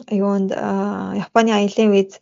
[0.08, 0.56] Юунд
[1.20, 2.16] Японы аялын виз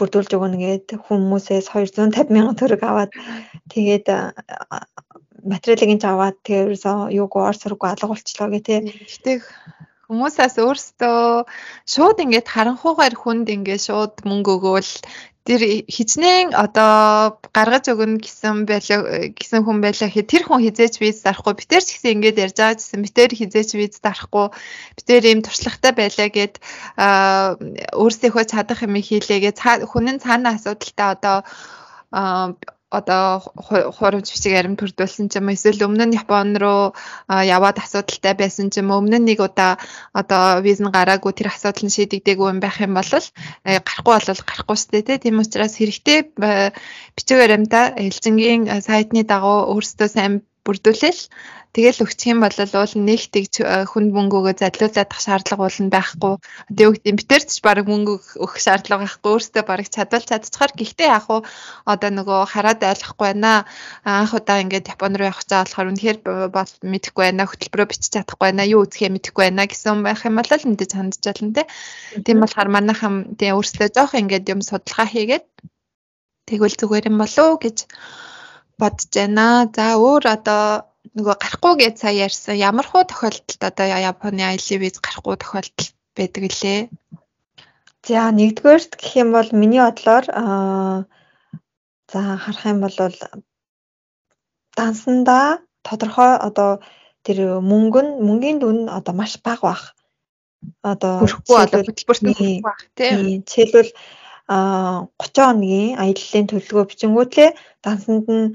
[0.00, 3.12] бүрдүүлж өгнө гээд хүмүүсээс 250 мянган төгрөг аваад
[3.68, 4.06] тэгээд
[5.44, 8.80] материалыг нь аваад ерөөсөө юуг ор сургуу алга болчлоо гэх тээ.
[8.88, 9.32] Гэтэ
[10.10, 11.46] хүмүүсээс өөрсдөө
[11.86, 14.90] шууд ингээд харанхуугаар хүнд ингээд шууд мөнгө өгөөл
[15.50, 21.26] тэр хичнээн одоо гаргаж өгнө гэсэн байлаа гэсэн хүн байлаа гэхэд тэр хүн хизээч виз
[21.26, 23.02] дарахгүй битэр ч гэсэн ингэж ярьж байгаа гэсэн.
[23.02, 24.46] Битэр хизээч виз дарахгүй
[24.94, 26.54] битэр ийм туршлагатай байлаа гэд
[27.98, 29.58] өөрсдийнхөө чадах юм хийлээгээ
[29.90, 31.38] хүн нь цаана асуудалтай одоо
[32.90, 33.38] одоо
[33.96, 35.54] хуурамч бичиг арим төрдүүлсэн ч юм уу.
[35.54, 36.90] Эсвэл өмнө нь Япон руу
[37.30, 38.98] яваад асуудалтай байсан ч юм уу.
[38.98, 39.78] Өмнө нь нэг удаа
[40.10, 44.42] одоо виз нь гараагүй тэр асуудал нь шийдэгдээгүй юм байх юм бол э, гарахгүй бол
[44.42, 46.34] гарахгүй сте тийм учраас хэрэгтэй
[47.14, 50.34] бичиг баримтаа элцэнгийн сайтны дагуу өөрсдөө сайн
[50.70, 51.22] бүрдүүлээл
[51.70, 56.34] Тэгэл өгчих юм бол уул нэг тэгж хүнд мөнгөөгөө задлуулах шаардлага бол байхгүй.
[56.66, 59.30] Одоо юу гэдэг битэрч баг мөнгө өгөх шаардлага байхгүй.
[59.38, 61.46] Өөртөө баг чадвал чадчихаар гэхдээ яг уу
[61.86, 63.70] одоо нөгөө хараад ойлгохгүй байна.
[64.02, 66.18] Анх удаа ингээд Японд руу явах цаа болохоор үнэхээр
[66.50, 67.46] бол мэдэхгүй байна.
[67.46, 68.66] Хөтөлбөрөө бичиж чадахгүй байна.
[68.66, 71.62] Юу үзэхээ мэдэхгүй байна гэсэн байх юм бол мэдээж хандж болно те.
[72.26, 75.46] Тийм болохоор манайхан тийм өөрсдөө жоох ингээд юм судалгаа хийгээд
[76.50, 77.86] тэгвэл зүгээр юм болов гэж
[78.82, 79.46] бодож байна.
[79.76, 80.64] За өөр одоо
[81.16, 86.44] нөгөө гарахгүй гэж сая ярьсан ямар хуу тохиолдолд одоо Японы аялын виз гарахгүй тохиолдол байдаг
[86.48, 86.80] лээ?
[88.06, 91.04] За нэгдүгээрт гэх юм бол миний бодлоор аа
[92.12, 92.96] за харах юм бол
[94.76, 96.70] дансандаа тодорхой одоо
[97.24, 99.84] тэр мөнгө нь мөнгөний дүн одоо маш бага бах.
[100.92, 103.44] Одоо хүрэхгүй одоо хөтөлбөрт хүрэхгүй бах тийм.
[103.44, 103.90] Жишээлбэл
[104.50, 107.50] 30 хоногийн аяллаа төлөвлөгөө бичингүүтлээ
[107.84, 108.46] дансанд нь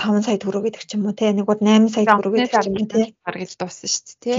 [0.00, 2.68] 5 сая төгрөг гэдэг ч юм уу те нэг бол 8 сая төгрөг гэдэг ч
[2.72, 4.32] юм уу те гаргаж дууссан шүү дээ те.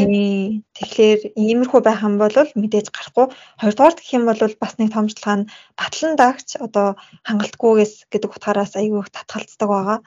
[0.78, 3.26] Тэгэхээр иймэрхүү байх юм бол мэдээж гарахгүй.
[3.62, 6.88] Хоёрдугаар гэх юм бол бас нэг томчлага нь батлан даагч одоо
[7.30, 10.00] хангалтгүйгээс гэдэг утгаараас айгүй их татгалцдаг байгаа.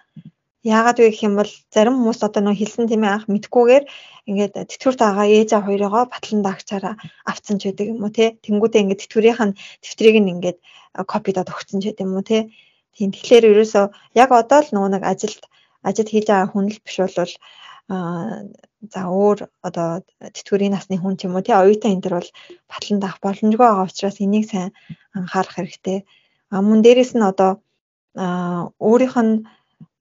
[0.64, 3.84] Яагаад вэ гэх юм бол зарим хүмүүс одоо нөө хэлсэн тийм анх мэдгүйгээр
[4.26, 6.94] ингээд тэтгэврт байгаа ээжээ хоёроо батлан даагчаараа
[7.30, 8.40] авцсан ч гэдэг юм уу те.
[8.42, 10.58] Тэнгүүдээ ингээд тэтгэврийнх нь тэмдрийг нь ингээд
[11.12, 12.38] копидод өгсөн ч гэдэг юм уу те.
[12.94, 13.84] Тийм тэгэхээр ерөөсөө
[14.22, 15.42] яг одоо л нөгөө нэг ажилд
[15.88, 17.14] ажид хийж байгаа хүн л биш бол
[17.94, 18.46] аа
[18.92, 19.88] за өөр одоо
[20.34, 22.30] тэтгэврийн насны хүн ч юм уу тий оюутан энэ төр бол
[22.70, 24.70] батлан даах боломжгүй байгаа учраас энийг сайн
[25.18, 25.98] анхаарах хэрэгтэй.
[26.52, 27.52] А мөн дээрэс нь одоо
[28.88, 29.34] өөрийнх нь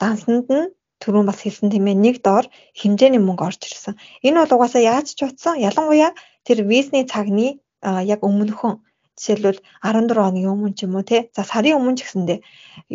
[0.01, 2.45] дансанд нь түрүүн бас хэлсэн тийм ээ нэг доор
[2.79, 3.95] хэмжээний мөнгө орж ирсэн.
[4.27, 6.11] Энэ бол угаасаа яаж ч утсан ялангуяа
[6.47, 7.47] тэр визний цагны
[7.83, 8.79] яг өмнөхөн
[9.19, 11.21] Жишээлбэл 14 хоногийн өмнө ч юм уу тий.
[11.35, 12.39] За сарын өмнө ч гэсэндээ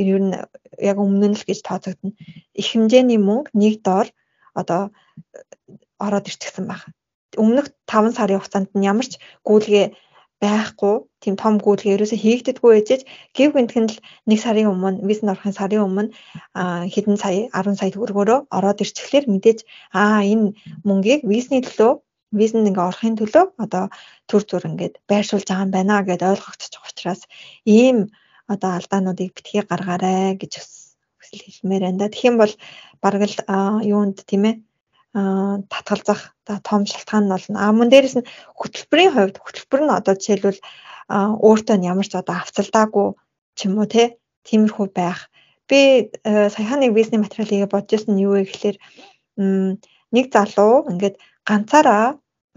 [0.03, 0.35] ер нь
[0.91, 2.11] яг өмнө нь л гэж тооцогдно.
[2.61, 4.09] Их хэмжээний мөнгө нэг доор
[4.61, 4.83] одоо
[5.99, 6.83] ороод ирчихсэн баг.
[7.43, 9.87] Өмнөх 5 сарын хугацаанд нь ямар ч гүйлгээ
[10.43, 13.01] байхгүй тийм том гүйлгээ ерөөсөө хийгддэггүй ээжэж
[13.37, 13.99] гів гинтхэн л
[14.31, 16.15] нэг сарын өмнө визэнд орохын сарын өмнө
[16.95, 19.59] хэдэн сая 10 сая төгрөгөөрөө ороод ирчихлээр мэдээж
[20.01, 20.55] аа энэ
[20.87, 21.93] мөнгийг визний төлөө
[22.33, 23.85] визэнд ингээ орохын төлөө одоо
[24.29, 27.23] төр зүр ингээд байршуулж байгаа юм байна гэд ойлгогдчих учраас
[27.65, 28.13] ийм
[28.53, 32.21] одоо алдаануудыг битгий гаргаарай гэж хүсэл хэлмээр байна да.
[32.29, 32.53] Юм бол
[33.03, 33.37] бараг л
[33.85, 34.57] юунд тийм ээ
[35.73, 36.37] татгалзах
[36.69, 37.57] том шалтгаан нь болно.
[37.61, 38.29] А мөн дээрэс нь
[38.61, 40.61] хөтөлбөрийн хувьд хөтөлбөр нь одоо жишээлбэл
[41.49, 43.09] өөртөө ямар ч одоо авцалдаагүй
[43.57, 45.33] ч юм уу те тиймэрхүү байх.
[45.69, 48.77] Би саяхан нэг бизнес материалыг бодож ирсэн нь юу вэ гэхээр
[50.15, 51.17] нэг залуу ингээд
[51.49, 52.07] ганцаараа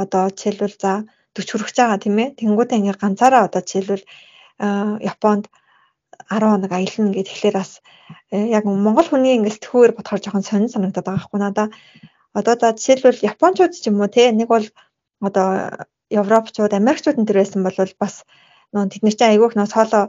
[0.03, 0.91] одоо жишээлбэл за
[1.35, 2.29] 40 хүрэх байгаа тийм ээ.
[2.39, 4.05] Тэнгүүдээ ингээд ганцаараа одоо жишээлбэл
[5.11, 5.45] Японд
[6.29, 7.71] 10 хоног аялна гэд тэгэхээр бас
[8.31, 11.67] э, яг Монгол хүний ингээд сэтгүүр бодохоор жоохон сонир санагдаад байгаа хгүй надаа.
[12.37, 14.65] Одоо за жишээлбэл Япончууд ч юм уу те нэг бол
[15.19, 15.47] одоо
[16.11, 18.15] Европчууд, Америкчууд энэ төр байсан бол бас
[18.73, 20.01] нөө тэд нар чинь айгүйх нөө соло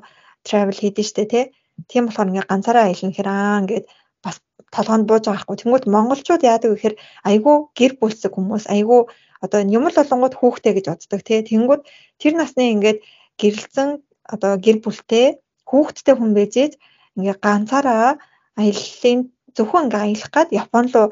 [0.47, 1.41] travel хийдэж штэ те.
[1.89, 3.87] Тийм болохоор ингээ ганцаараа аялна гэхээр аа ингээд
[4.25, 4.37] бас
[4.75, 5.57] толгоонд бууж байгаа хгүй.
[5.61, 6.97] Тэнгүүд монголчууд яадаг гэхээр
[7.31, 9.01] айгүй гэр бүлсэг хүмүүс айгүй
[9.45, 11.41] одоо юм л болонгууд хүүхдээ гэж боддог тий.
[11.45, 11.83] Тэнгүүд
[12.21, 12.99] тэр насны ингээд
[13.41, 13.89] гэрэлцэн
[14.35, 15.27] одоо гэр бүлтэй
[15.69, 16.73] хүүхдтэй хүн бэжээж
[17.17, 18.17] ингээ ганцаараа
[18.61, 19.15] аяллаа
[19.57, 21.07] зөвхөн ингээ аялах гад Япон руу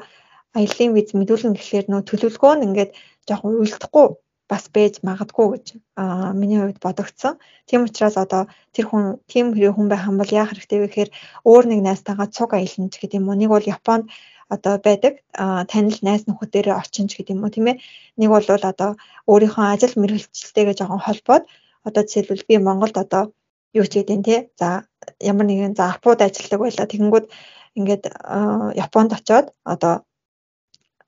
[0.57, 2.91] аяллаа виз мэдүүлнэ гэхлээр нөө төлөвлөгөө нь ингээд
[3.27, 4.07] жоохон уйлдахгүй
[4.51, 5.65] бас байж магадгүй гэж
[6.01, 7.39] аа миний хувьд бодогдсон.
[7.67, 11.09] Тийм учраас одоо тэр хүн тийм хүн байх юм бол яах хэрэгтэй вэ гэхээр
[11.47, 13.39] өөр нэг найзтайгаа цуг аялна ч гэдэг юм уу.
[13.39, 14.05] Нэг бол Японд
[14.51, 15.13] одоо байдаг
[15.71, 17.79] танил найз нөхөдөрөө очин ч гэдэг юм уу тийм ээ.
[18.19, 18.91] Нэг бол одоо
[19.31, 21.43] өөрийнхөө ажил мэргэжилтэйгээ жоохон холбоод
[21.87, 23.23] одоо жишээлбэл би Монголд одоо
[23.71, 24.39] юу ч гэдэг нь тий.
[24.59, 24.83] За
[25.23, 26.91] ямар нэгэн за Апууд ажилладаг байла.
[26.91, 27.25] Тэгэнгүүт
[27.79, 28.03] ингээд
[28.83, 30.03] Японд очоод одоо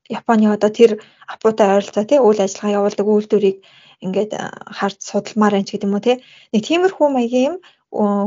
[0.08, 0.90] Японы одоо тэр
[1.26, 3.58] Апуутай ойролцоо тий үйл ажиллагаа явуулдаг үйлдвэрийг
[4.04, 4.32] ингээд
[4.78, 6.16] харж судалмаар байна ч гэдэг юм уу тий.
[6.52, 7.56] Нэг тиймэрхүү маягийн юм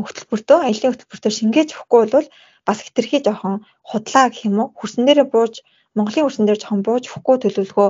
[0.05, 2.27] хөтөлбөртөө аялын хөтөлбөртөө шингээж өгөхгүй бол
[2.67, 3.55] бас хитрхи жоохон
[3.89, 4.73] худлаа гэх юм уу.
[4.79, 5.61] Хөрсөн дээрээ бууж
[5.93, 7.89] Монголын хөрсөн дээр жоохон бууж өгөхгүй төлөвлөгөө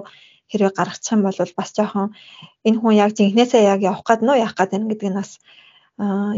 [0.52, 2.08] хэрэг гаргачих юм бол бас жоохон
[2.68, 5.32] энэ хүн яг зинхнээсээ яг явах гээд нөө яах гээд байна гэдэг нь бас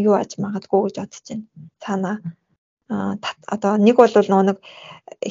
[0.05, 1.45] юу аж магадгүй гэж бодож байна.
[1.83, 2.11] Цаана
[3.53, 4.57] одоо нэг бол нэг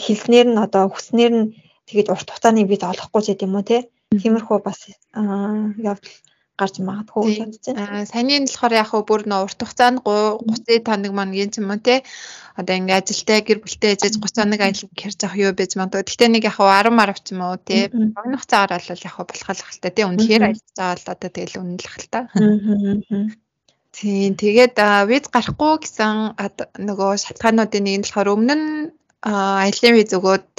[0.04, 1.46] хэлснээр нь одоо хүснээр нь
[1.88, 3.78] тэгэж урт хугацааны виз олохгүй ч гэдэм үү те.
[4.12, 4.80] Тиймэрхүү бас
[5.12, 6.16] явдал
[6.58, 8.06] гарч магадгүй гэж бодож байна.
[8.10, 11.78] Саяны нь болохоор яг хөө бүр нөө урт хугацаанд 30 тоног мангийн ч юм уу
[11.78, 12.02] те.
[12.58, 16.02] Одоо ингээ ажилтай гэр бүлтэй ээжэж 30 тоног аялал хэрж авах юу байж магадгүй.
[16.02, 17.78] Гэхдээ нэг яг хөө 10 10 ч юм уу те.
[17.94, 20.02] Богино хугацаагаар бол яг хөө болох л хальтай те.
[20.10, 22.20] Үнэхээр аялж байгаа л одоо тэгэл үнэлэх л та.
[23.94, 24.76] Тийм тэгээд
[25.10, 26.14] виз гарахгүй гэсэн
[26.86, 28.68] нөгөө шалтгаануудын нэг нь болохоор өмнө нь
[29.26, 30.50] аялын виз өгөөд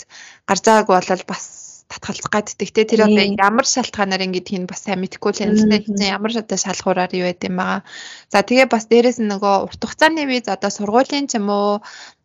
[0.49, 1.45] гарч байгаагүй бол бас
[1.89, 2.85] татгалзах гаддаг те.
[2.85, 6.09] Тэр одоо ямар шалтгаанаар ингэдэг нь бас сайн мэдэхгүй л юм л те.
[6.09, 7.81] Ямар одоо шалгуураар юу байд юм байгаа.
[8.33, 11.81] За тэгээ бас дээрэс нь нөгөө урт хугацааны виз одоо сургуулийн ч юм уу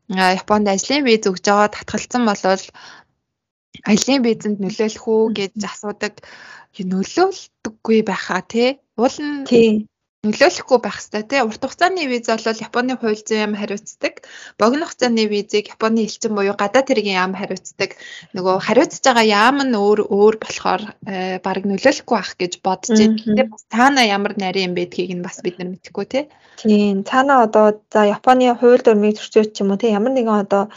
[0.09, 2.65] Японд ажлын виз өгж байгаа татгалцсан болвол
[3.89, 6.15] аялын визэнд нөлөөлөх үү гэж асуудаг
[6.77, 8.71] нөлөөлдөггүй байхаа тий.
[9.01, 9.49] Уул нь
[10.25, 11.41] нөлөөлөхгүй байх хэрэгтэй тий.
[11.45, 14.15] Урт хугацааны виз бол Японы хууль зүйн яам хариуцдаг.
[14.59, 17.95] Богино хугацааны визийг Японы элчин буюу гадаад хэргийн яам хариуцдаг.
[18.33, 23.21] Нөгөө хариуцж байгаа яам нь өөр өөр болохоор э, баг нөлөөлөхгүй байх гэж бодож байна.
[23.21, 26.25] Гэхдээ бас цаана ямар нарийн юм байдгийг нь бас бид нар мэдэхгүй тий.
[26.59, 27.05] Тийм.
[27.05, 29.93] Цаана одоо за Японы хууль дүрмийг зөрчөөч ч юм уу тий.
[29.93, 30.73] Ямар нэгэн одоо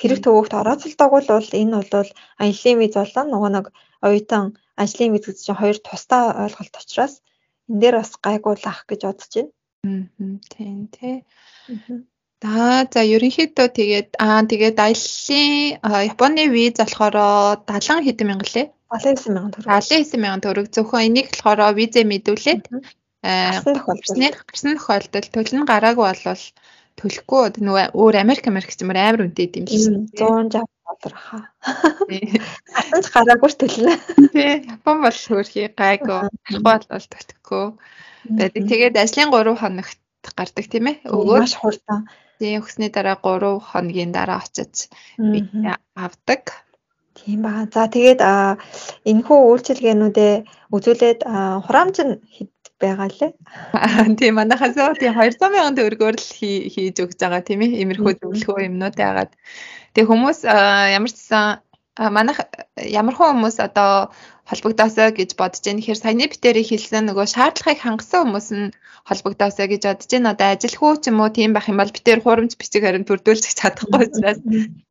[0.00, 1.28] хэрэг төвөгт орооцолдог бол
[1.60, 2.08] энэ бол
[2.42, 3.66] аялын виз болон нөгөө нэг
[4.06, 4.44] оюутан
[4.76, 7.14] ажлын виз гэж хоёр тусдаа ойлголт учраас
[7.70, 9.52] энэ дээр бас гайгуулах гэж бодож байна.
[9.86, 11.16] Аа тийм тий.
[12.42, 17.16] За за ерөнхийдөө тэгээд аа тэгээд аяллаа Японы виз болохоор
[17.64, 18.66] 70 хэдэн мянга лээ.
[18.92, 19.70] 79 мянган төгрөг.
[19.72, 20.66] 79 мянган төгрөг.
[20.74, 22.62] Зөвхөн энийг болохоор визээ мэдүүлээд
[23.26, 26.44] гарсан тохиолдолд гарсан тохиолдолд төлн гараагүй болвол
[27.00, 29.74] төлөхгүй нөгөө өөр Америк Америк юмар амар үнэтэй юм л
[30.14, 31.42] 160 доллар хаа.
[32.74, 33.94] Хатанч гараагүй төлнө.
[34.32, 34.62] Тий.
[34.70, 36.20] Япон бол хөөрхий гайгүй.
[36.46, 37.66] Харахгүй бол төлөхгүй.
[38.70, 39.98] Тэгээд ажлын 3 хоногт
[40.36, 40.96] гардаг тийм ээ.
[41.10, 42.06] Өгөө маш хурдан.
[42.38, 44.88] Тийм өгсний дараа 3 хоногийн дараа очиж
[45.94, 46.42] авдаг.
[47.16, 47.66] Тийм ба.
[47.72, 48.20] За тэгээд
[49.10, 50.34] энэхүү үйлчилгээнүүдээ
[50.76, 51.20] үзүүлээд
[51.64, 52.14] хураамж нь
[52.80, 53.32] байгаа лээ.
[54.20, 56.28] Тийм манайхаас тийм 200 сая төгрөгөөр л
[56.72, 57.80] хийж өгч байгаа тийм ээ.
[57.82, 59.32] Имэрхүү зөвлөгөө юмнууд яагаад.
[59.96, 61.65] Тэгээ хүмүүс ямар ч гэсэн
[61.96, 62.44] манайх
[62.76, 64.12] ямар хүмүүс одоо
[64.46, 65.80] холбогдоосоо гэж бодож байна.
[65.80, 68.74] Тэгэхээр саяны битэрийг хэлсэн нөгөө шаардлагыг хангасан хүмүүс нь
[69.08, 70.30] холбогдоосоо гэж бодож байна.
[70.36, 74.02] Одоо ажилхүү ч юм уу тийм байх юм бол битэр хуурамч бичиг харин бүрдүүлж чадахгүй
[74.06, 74.38] учраас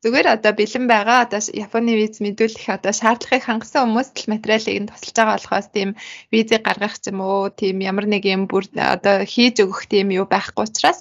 [0.04, 1.24] зүгээр одоо бэлэн байгаа.
[1.24, 5.89] Одоо Японы виз мэдүүлэх одоо шаардлагыг хангасан хүмүүс л материалыг нь тусалж байгаа болохоос тийм
[6.34, 10.28] визийг гаргах ч юм уу тийм ямар нэг юм бүр одоо хийж өгөх тийм юу
[10.28, 11.00] байхгүй учраас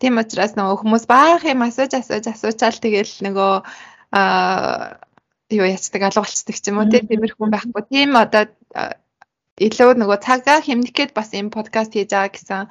[0.00, 3.52] тийм учраас нөгөө хүмүүс баах юм асууж асууж асуучаал тэгэл нөгөө
[4.16, 4.96] аа
[5.52, 7.82] юу яцдаг алга болцдог ч юм уу тиймэрхүү байхгүй.
[7.90, 8.44] Тийм одоо
[9.60, 12.62] илүү нөгөө цагаа хэмнэх гээд бас энэ подкаст хийж байгаа гэсэн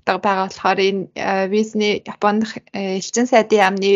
[0.00, 1.02] утга байгаа болохоор энэ
[1.52, 3.92] визний Японд элчин сайдын яамны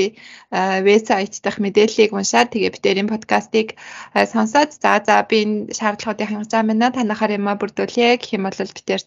[0.87, 3.79] вебсайт дах мэдээллийг уншаад тэгээ энэ подкастыг
[4.13, 8.45] сонсоод за за би энэ шаардлагуудыг хангаж байгаа мэнэ танахаар юм а бүрдүүлье гэх юм
[8.45, 8.59] бол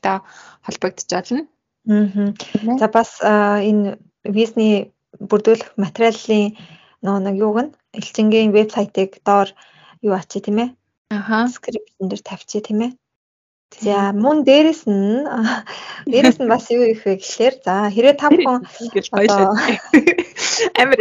[0.01, 0.23] та
[0.65, 1.43] холбогдож олно.
[1.87, 2.33] Аа.
[2.81, 6.57] За бас энэ визний бүрдүүлэх материалын
[7.03, 9.49] нөгөө нэг юуг нь элчингийн вебсайтыг доор
[10.01, 10.69] юу ачи тийм ээ.
[11.17, 11.47] Аха.
[11.47, 12.91] Скриптэн дээр тавьчих тийм ээ.
[13.83, 15.27] За мөн дээрэс нь
[16.11, 18.63] дээрэс нь бас юу их вэ гэхлээр за хэрэг та бүхэн
[19.19, 19.51] одоо
[20.81, 20.99] амир.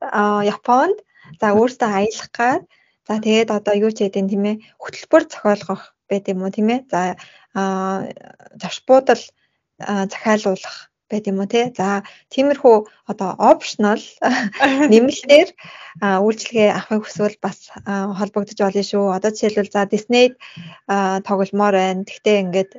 [0.00, 0.98] Аа Японд
[1.40, 2.62] за өөртөө аялах гад
[3.06, 6.80] за тэгээд одоо юу ч хэдин тийм ээ хөтөлбөр зохиолгох байт юм уу тийм ээ.
[6.92, 7.00] За
[8.60, 9.22] зочбуудал
[10.12, 10.76] захиалуулах
[11.10, 11.70] байт юм уу те.
[11.76, 12.02] За
[12.34, 12.76] тиймэрхүү
[13.10, 14.00] одоо optional
[14.92, 15.48] нэмэлтээр
[16.02, 19.14] үйлчлэгээ авахыг хүсвэл бас холбогдож олно шүү.
[19.14, 20.34] Одоо жишээлбэл за Disney
[20.88, 22.08] тогломоор байна.
[22.08, 22.70] Тэгтээ ингээд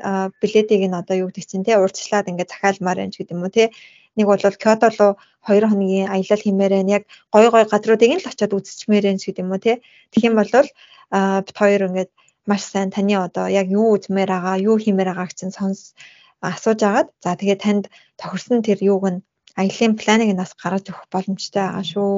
[0.42, 3.54] билетийг нь одоо юу гэдэг чинь те урьдчилаад ингээд захиалмаар байна ч гэдэг юм уу
[3.54, 3.72] те.
[4.18, 5.14] Нэг бол Кёто руу
[5.48, 6.96] 2 хоногийн аялал хиймээр байна.
[6.98, 9.80] Яг гой гой газруудыг нь л очиод үзчихмээр байна ч гэдэг юм уу те.
[10.12, 12.12] Тэгэх юм бол бит хоёр ингээд
[12.48, 15.94] маш сайн таны одоо яг юу үзмээр байгаа, юу хиймээр байгааг чинь сонс
[16.42, 17.86] асууж агаад за тэгээ танд
[18.22, 19.20] тохирсон тэр юуг нь
[19.58, 22.16] аялын планыг нас гаргаж өгөх боломжтой байгаа шүү.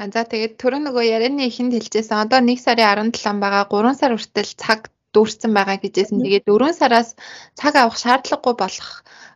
[0.00, 4.10] Аа за тэгээд түрүү нөгөө ярианы ихэнд хэлжсэн одоо 1 сарын 17 байгаа 3 сар
[4.18, 4.80] хүртэл цаг
[5.14, 6.18] дүүрсэн байгаа гэжсэн.
[6.24, 7.08] Тэгээд 4 сараас
[7.54, 8.90] цаг авах шаардлагагүй болох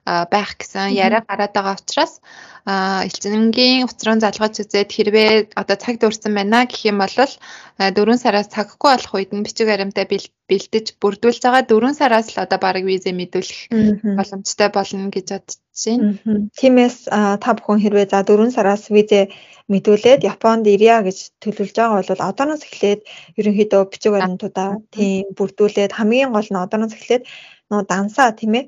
[0.07, 2.23] байх гэсэн яриа гараад байгаа учраас
[2.66, 8.90] элчингийн уцрын залгаж үзээд хэрвээ одоо цаг дурсан байна гэх юм бол 4 сараас цаггүй
[8.90, 10.07] болох үед нь бичиг баримтаа
[10.51, 13.71] бэлдэж бүрдүүлж байгаа 4 сараас л одоо баг визэ мэдүүлэх
[14.19, 16.19] боломжтой болно гэж бодож байна.
[16.59, 16.97] Тиймээс
[17.42, 19.31] та бүхэн хэрвээ за 4 сараас визэ
[19.71, 23.01] мэдүүлээд Японд ирья гэж төлөвлөж байгаа бол одооноос эхлээд
[23.38, 27.23] ерөнхийдөө бичиг баримтуудаа тийм бүрдүүлээд хамгийн гол нь одооноос эхлээд
[27.71, 28.66] нөө дансаа тийм ээ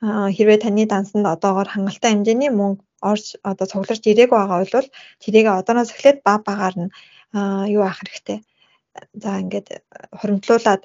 [0.00, 4.88] хэрвээ таны дансанд одоогоор хангалттай хэмжээний мөнгө орж одоо цугларч ирээгүй байгаа бол
[5.22, 6.90] тэрийг одооноос эхлээд баг багаар нь
[7.74, 8.38] юу авах хэрэгтэй.
[9.22, 9.68] За ингээд
[10.18, 10.82] хуримтлуулад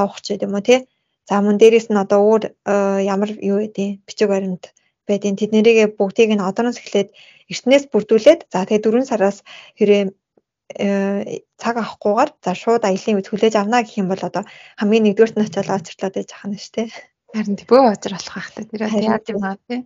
[0.00, 0.78] явах ч гэдэм үү тий.
[1.28, 2.42] За мөн дээрэс нь одоо өөр
[3.14, 4.64] ямар юу гэдэг бичиг баримт
[5.08, 7.08] байдیں۔ Тэднэрийг бүгдийг нь одооноос эхлээд
[7.52, 9.38] эртнээс бүрдүүлээд за тэгээ 4 сараас
[9.78, 10.12] хэрэг
[11.62, 14.44] цаг авахгүйгээр за шууд аялын үед хүлээж авна гэх юм бол одоо
[14.76, 16.88] хамгийн нэгдүгürt нь очиад очирлаад байж байгаа нь шүү дээ.
[17.34, 19.80] Харин бөө ожир болох байх та тэр яа юм аа тий.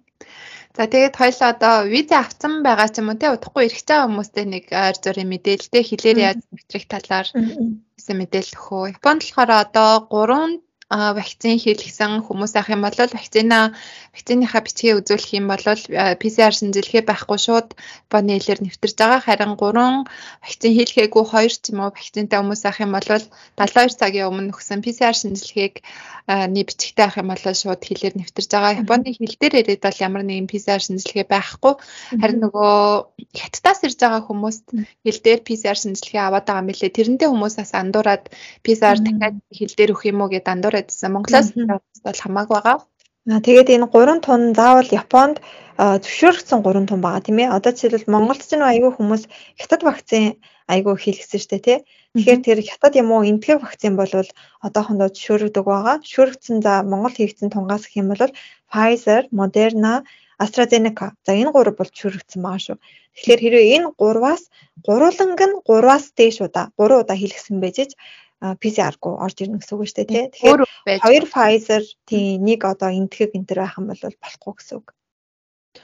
[0.76, 4.46] За тэгээд хоёлаа одоо виза авсан байгаа ч юм уу тий удахгүй ирэх байгаа хүмүүстэй
[4.48, 7.28] нэг ойр зүрийн мэдээлэлтэй хэлээр яаж мэтрэх талаар
[7.98, 8.84] гэсэн мэдээлэл өгөө.
[8.96, 13.72] Японд болохоор одоо 3 вакцин хийлгсэн хүмүүс ах юм бол вакцина
[14.12, 15.64] вакциныхаа бичгээ үзүүлэх юм бол
[16.20, 17.68] PCR шинжилгээ байхгүй шууд
[18.12, 19.20] Японы хэлээр нэвтэрж байгаа.
[19.24, 20.04] Харин 3
[20.44, 24.84] вакцин хийлгээгүй 2 ч юм уу вакцинтай хүмүүс ах юм бол 72 цагийн өмнө өгсөн
[24.84, 25.74] PCR шинжилгээг
[26.28, 28.78] ни бичгтэй ах юм бол шууд хэлээр нэвтэрж байгаа.
[28.84, 31.74] Японы хэл дээр ирээд бол ямар нэгэн PCR шинжилгээ байхгүй.
[32.20, 32.72] Харин нөгөө
[33.34, 34.66] хятадаас ирж байгаа хүмүүст
[35.02, 36.94] хэл дээр PCR шинжилгээ аваад байгаа юм билээ.
[36.94, 38.24] Тэрнтэй хүмүүсээс андуураад
[38.62, 41.12] PCR дахиад хэл дээр өгөх юм уу гэдээ андуураад байдсан.
[41.14, 41.48] Монголоос
[42.04, 42.78] бол хамаагүй байгаа.
[43.30, 45.36] Аа тэгээд энэ гурван тун заавал Японд
[45.78, 47.54] зөвшөөрөгдсөн гурван тун байгаа тийм ээ.
[47.56, 49.22] Одоо жишээлбэл Монголд ч нэг айгүй хүмүүс
[49.60, 50.42] хятад вакцин
[50.74, 51.78] айгүй хийлгсэн шүү дээ тий.
[52.12, 54.10] Тэгэхээр тэр хятад юм уу энтгэх вакцин бол
[54.66, 55.96] одоохондоо зөвшөөрөгдөг байгаа.
[56.02, 58.34] Зөвшөөрөгдсөн за Монгол хийгдсэн тунгаас гэх юм бол
[58.70, 59.94] Pfizer, Moderna,
[60.44, 61.06] AstraZeneca.
[61.26, 62.76] За энэ гурав бол зөвшөөрөгдсөн байгаа шүү.
[63.14, 64.42] Тэгэхээр хэрвээ энэ гурваас
[64.86, 67.76] гурванг нь гурваас дээш удаа, гурван удаа хийлгсэн байж
[68.42, 70.24] PCR-гүй орж ирнэ гэсэн үг шүү дээ тий.
[70.34, 74.86] Тэгэхээр хоёр Pfizer тийм нэг одоо энтгэг энэ төр байх юм бол болохгүй гэсэн үг.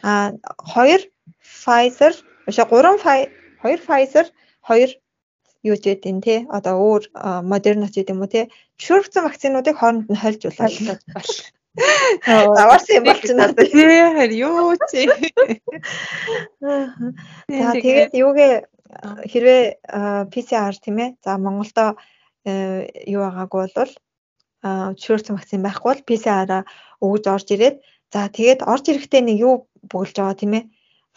[0.03, 1.01] А хоёр
[1.39, 4.27] Pfizer биш гурван хоёр Pfizer
[4.67, 4.91] хоёр
[5.63, 6.39] юу ч гэдэг юм тий.
[6.51, 7.03] Одоо өөр
[7.47, 8.51] Moderna ч гэдэг юм уу тий.
[8.79, 10.79] Зөвшөөрөгдсөн вакцинуудыг хооронд нь хольж улаалж
[11.15, 11.31] бол
[12.59, 13.87] Аваарсан юм бол ч надад тий
[14.19, 15.07] харин юу чи.
[17.47, 18.55] За тэгээд юугээ
[19.31, 19.63] хэрвээ
[20.33, 21.11] PCR тийм ээ.
[21.23, 21.95] За Монголдо
[23.15, 23.93] юу байгаагүй бол
[24.99, 26.63] зөвшөөрсөн вакцин байхгүй бол PCR-аа
[27.07, 27.77] өгж орж ирээд
[28.13, 29.55] за тэгээд орж ирэхдээ нэг юу
[29.91, 30.65] бүгэлж байгаа тийм ээ?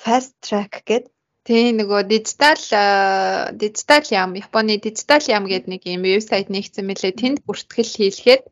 [0.04, 1.10] Fast track гэдэг
[1.41, 2.62] Тийм нөгөө дижитал
[3.58, 8.43] дижитал яам Японы дижитал яам гэдэг нэг юм вебсайт нэгсэн мэлээ тэнд бүртгэл хийлгээд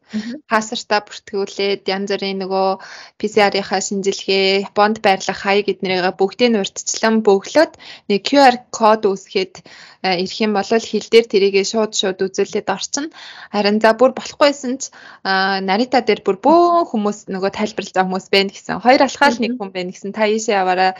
[0.49, 2.67] пассвортаа бүртгүүлээд янз бүрийн нөгөө
[3.21, 7.73] PCR-ийнхаа шинжилгээ Японд байрлах хай гэднэрийг бүгдийг нь урьдчилан бөглөөд
[8.09, 9.61] нэг QR код үүсгээд
[10.01, 13.13] ирэх юм бол хил дээр тэрийгээ шууд шууд үзүүлээд орчин.
[13.53, 14.89] Харин за бүр болохгүйсэн ч
[15.21, 18.79] Нарита дээр бүр бөөн хүмүүс нөгөө тайлбарлаж байгаа хүмүүс байна гэсэн.
[18.79, 20.15] Хоёр алхаал нэг хүн байна гэсэн.
[20.15, 20.95] Та ийшээ яваараа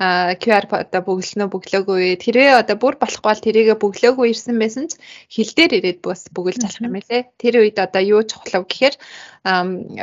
[0.00, 2.18] QR кодоо бөглөнө бөглөөгүй.
[2.18, 4.98] Тэрээ одоо бүр болохгүй бол тэрийгэ бөглөөгүй ирсэн байсан ч
[5.30, 7.30] хил дээр ирээд бас бөглөж алах юм лээ.
[7.38, 8.94] Тэр үед одоо юу чухлав гэхээр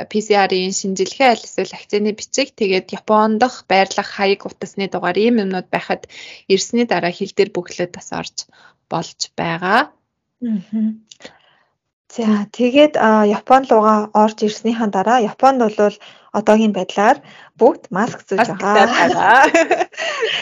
[0.08, 5.68] PCR-ийн шинжилгээ аль эсвэл вакцины бичиг тэгээд Японд дах байрлах хаяг утасны дугаар ийм юмнууд
[5.68, 6.08] байхад
[6.48, 8.48] ирсний дараа хил дээр бөглөөд бас орж
[8.88, 9.92] болж байгаа.
[12.12, 13.00] За тэгээд
[13.40, 15.96] Япон руугаа орж ирснийхаа дараа Японд бол
[16.36, 17.24] одоогийн байдлаар
[17.56, 19.48] бүгд маск зүүж байгаа.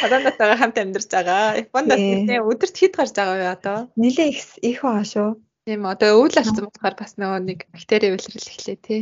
[0.01, 1.61] Коронавитойгоо хамт амьдарч байгаа.
[1.61, 3.77] Японд бас нэлээ өдөрт хэд гарч байгаа вэ одоо?
[4.01, 5.29] Нилээ их их байгаа шүү.
[5.69, 9.01] Тийм одоо өвөл алдсан болохоор бас нөгөө нэг бактери үйлрэл эхлэв тий.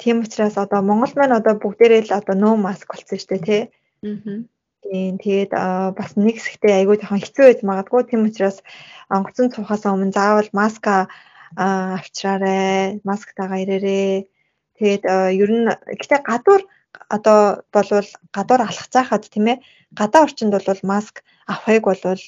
[0.00, 3.62] Тийм учраас одоо Монгол маань одоо бүгдээрээ л одоо нөө маск болсон шүү дээ тий.
[4.08, 4.40] Аа.
[4.84, 5.52] Тийм тэгээд
[5.96, 8.60] бас нэг хэсэгтээ айгүй жоохон хэцүү байж магадгүй тийм учраас
[9.08, 11.08] онгоцон цухаас өмнө заавал маска
[11.56, 14.28] авчраарай, масктайгаа ирээрээ.
[14.76, 15.02] Тэгээд
[15.40, 15.68] ер нь
[16.00, 16.62] гэтээ гадуур
[17.08, 19.62] одоо болвол гадуур алхах цаахад тийм ээ
[19.96, 22.22] гадаа орчинд бол маск авахыг болвол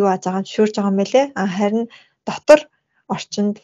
[0.00, 1.26] юу ааж байгаа нь шүүрж байгаа юм байлээ.
[1.56, 1.86] Харин
[2.26, 2.60] дотор
[3.14, 3.56] орчинд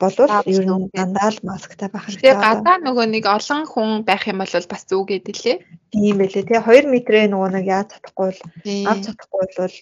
[0.00, 2.32] болвол ер нь дандаа л масктай байх хэрэгтэй.
[2.32, 5.56] Тэгээ гадаа нөгөө нэг олон хүн байх юм бол бас зүг гэдэг лээ.
[5.92, 6.48] Тийм байлээ.
[6.48, 8.40] Тэгээ 2 метрээ нөгөө нэг яаж чадахгүй бол
[8.88, 9.76] авч чадахгүй бол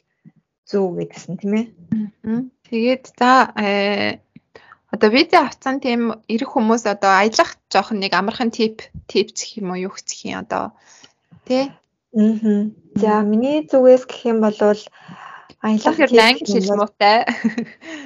[0.67, 1.67] зүг гэдгсэн тийм ээ.
[2.67, 4.19] Тэгээд за э
[4.91, 9.71] одоо виз авцсан тийм ирэх хүмүүс одоо аялах жоохон нэг амархан тип тип гэх юм
[9.77, 10.73] уу юу гэх юм одоо
[11.45, 11.69] тий.
[12.17, 12.73] Аа.
[12.97, 14.57] За миний зүгээс гэх юм бол
[15.63, 17.19] Аялах ер нь англи хэл муутай.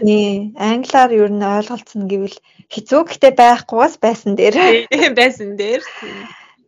[0.00, 2.36] Тий, англиар ер нь ойлголцсон гэвэл
[2.72, 4.56] хэцүү гэхдээ байхгүйгаас байсан дээр.
[5.18, 5.82] Байсан дээр.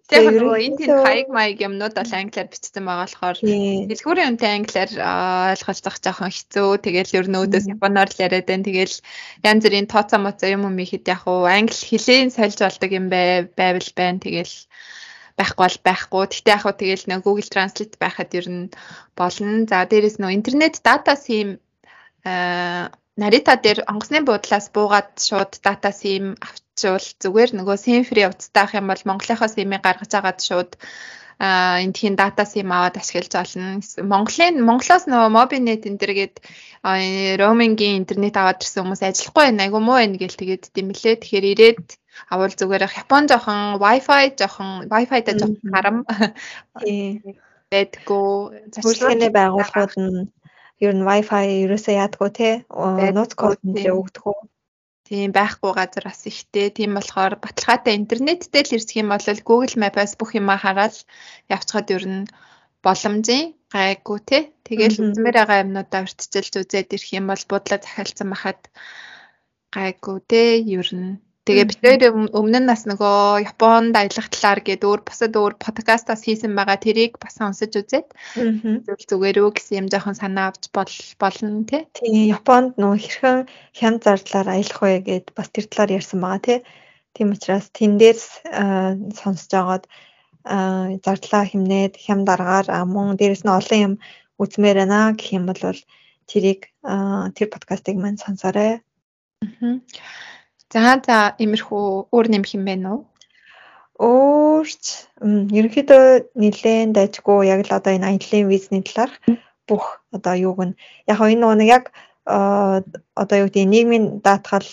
[0.05, 3.37] Тэгэхээр нөгөө энэ тийм хаяг маяг юмнууд бол англиар бичсэн байгаа болохоор
[3.89, 4.93] дэлгүүрийн үнэтэй англиар
[5.57, 6.71] ойлголцох жоохон хэцүү.
[6.85, 8.69] Тэгэл ер нь өөдөөс японоор л яриад байна.
[8.69, 8.97] Тэгэл
[9.49, 13.91] янз бүрийн тооцоо моцоо юм юм ихэд яг уу англи хэлээр сольж болдог юм байвал
[13.97, 14.21] байна.
[14.21, 14.55] Тэгэл
[15.39, 16.25] байхгүй бол байхгүй.
[16.31, 18.63] Гэхдээ яг хөө тэгэл нэг Google Translate байхад ер нь
[19.19, 19.67] болно.
[19.71, 21.15] За дээрэс нөө интернет дата
[22.25, 28.75] аа Нарита дээр онгоцны буудлаас буугаад шууд дата сим авчвал зүгээр нөгөө сим фри уцтаах
[28.75, 30.71] юм бол Монголынхоо симийг гаргаж агаад шууд
[31.39, 33.79] а энтхийн дата сим аваад ашиглаж олно.
[34.13, 36.35] Монголын Монголоос нөгөө Mobinет энэ төргээд
[37.39, 39.63] роумингийн интернет аваад ирсэн хүмүүс ажиллахгүй байна.
[39.63, 41.15] Айгу муу байна гэл тэгээд димлээ.
[41.23, 41.87] Тэгэхээр ирээд
[42.33, 45.99] авал зүгээр Япон жоохон Wi-Fi жоохон Wi-Fi-да жоохон харам
[47.73, 48.29] байдгүй.
[48.85, 50.31] Үйлчлэгээний байгууллагууд нь
[50.85, 54.41] ер нь Wi-Fi ерөөсөө яадгүй те нууц код нь өгдөг үү?
[55.05, 56.73] Тийм байхгүй газар бас ихтэй.
[56.77, 60.97] Тийм болохоор баталгаатай интернеттэй л ирсэх юм бол Google Map-аас бүх юма хараад
[61.55, 62.25] явцгаад ер нь
[62.85, 64.39] боломжийн гайгүй те.
[64.65, 68.61] Тэгэл үзмээр байгаа юмнуудаа урьдчилж үзээд ирэх юм бол буудлаа захиалсан байхад
[69.77, 70.43] гайгүй те.
[70.79, 75.37] Ер нь Тэгээ бид нэр өмнө нь бас нөгөө Японд аялах талаар гээд өөр бусад
[75.37, 78.09] өөр подкастаас хийсэн байгаа тэрийг бас сонсож үзээд
[78.89, 81.85] зөв зүгээр үү гэсэн юм жоохон санаа авч болно тий.
[81.93, 83.39] Тийм Японд нөгөө хэрхэн
[83.77, 86.59] хян зардлаар аялах вэ гээд бас тэр талаар ярьсан байгаа тий.
[87.13, 88.27] Тийм учраас тэн дээрс
[89.21, 89.85] сонсож байгаад
[91.05, 93.95] зардлаа хэмнээд хям дараагаар мөн дээрэс нь олон юм
[94.41, 95.61] үзмээр байна гэх юм бол
[96.25, 96.73] тэрийг
[97.37, 98.81] тэр подкастыг мань сонсоорой.
[99.45, 99.77] Аа.
[100.73, 101.85] За за иймэрхүү
[102.15, 103.01] өөр нэмэх юм байна уу?
[104.09, 104.85] Өөрч
[105.59, 106.05] ерөнхийдөө
[106.41, 109.15] нэлээд дайггүй яг л одоо энэ аяллаа визний талаарх
[109.69, 109.85] бүх
[110.17, 110.75] одоо юуг нь
[111.07, 111.85] яг энэ нэг яг
[112.27, 114.67] одоо юу гэдэг нийгмийн даатгал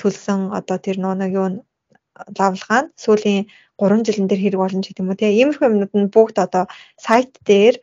[0.00, 1.48] төлсөн одоо тэр нэг юу
[2.38, 3.44] лавлгаа нь сүүлийн
[3.80, 6.64] 3 жилэн дээр хэрэг болно ч гэдэг юм уу тийм иймэрхүү юмнууд нь бүгд одоо
[6.96, 7.76] сайт дээр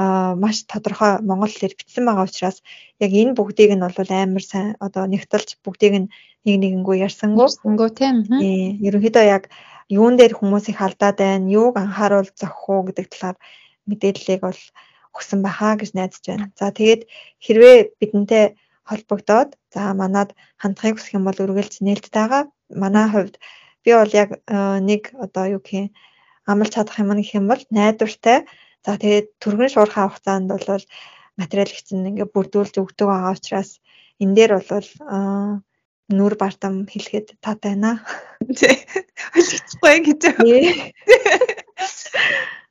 [0.00, 2.58] маш тодорхой монгол хэлээр бичсэн байгаа учраас
[3.04, 6.08] яг энэ бүгдийг нь бол амар сайн одоо нэгтэлж бүгдийг нь
[6.44, 7.44] нэг нэгэнгүй ярьсангүй.
[7.44, 8.16] Ярьсангүй тийм.
[8.80, 9.52] Ерөнхийдөө яг
[9.92, 13.36] юун дээр хүмүүс их алдаад байна, юуг анхааруул зохих уу гэдэг талаар
[13.84, 14.60] мэдээллийг бол
[15.12, 16.46] өгсөн байхаа гэж найдаж байна.
[16.56, 17.02] За тэгээд
[17.44, 18.44] хэрвээ бидэнтэй
[18.88, 20.32] холбогдоод за манад
[20.62, 22.42] хандахыг хүсэх юм бол үргэлж нээлттэйгаа
[22.82, 23.34] манай хувьд
[23.84, 24.30] би бол яг
[24.88, 25.88] нэг одоо юу гэх юм
[26.50, 28.38] амлж чадах юм гэх юм бол найдвартай
[28.84, 30.84] За тэгээд түргэн шуурхаа хугацаанд бол
[31.40, 33.70] материал хэвчин ингээ бүрдүүлж өгдөг байгаа учраас
[34.22, 34.88] энэ дээр бол
[36.10, 38.02] нүр бартам хэлэхэд таатай байна.
[39.36, 40.22] Ойлгохгүй гэж.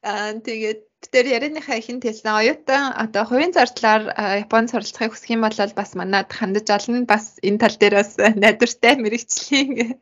[0.03, 4.03] Аа тэгээд тэр ярианыхаа ихэнх хэлсэн оюутан одоо хувийн зардлаар
[4.45, 7.05] Японд суралцахыг хүсэх юм бол бас манад хандаж олно.
[7.09, 9.97] Бас энэ тал дээр бас найдвартай мэрэгчлийн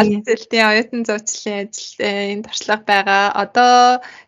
[0.00, 3.24] олон зүйлийн оюутан зуучлалын ажил энэ туршлага байгаа.
[3.42, 3.74] Одоо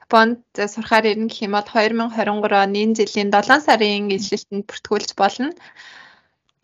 [0.06, 5.52] Японд сурахаар ирнэ гэх юм бол 2023 оны жилийн 7 сарын ижилэлтэнд бүртгүүлж болно.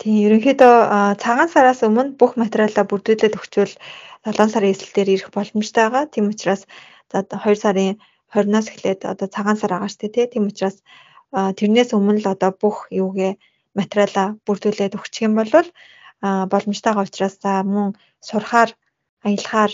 [0.01, 0.77] Тийм ерөнхийдөө
[1.21, 3.75] цагаан сараас өмнө бүх материалаа бүрдүүлээд өгчвөл
[4.25, 6.09] 7 сарын эсрэлтээр ирэх боломжтой байгаа.
[6.09, 6.65] Тийм учраас
[7.13, 8.01] за 2 сарын
[8.35, 10.79] 20-наас эхлээд одоо цагаан сар байгаа шүү дээ тийм учраас
[11.59, 13.33] тэрнээс өмнө л одоо бүх юугээ
[13.79, 15.51] материалаа бүрдүүлээд өгчих юм бол
[16.53, 17.89] боломжтой байгаа учраас за мөн
[18.29, 18.71] сурахаар
[19.27, 19.73] аялахаар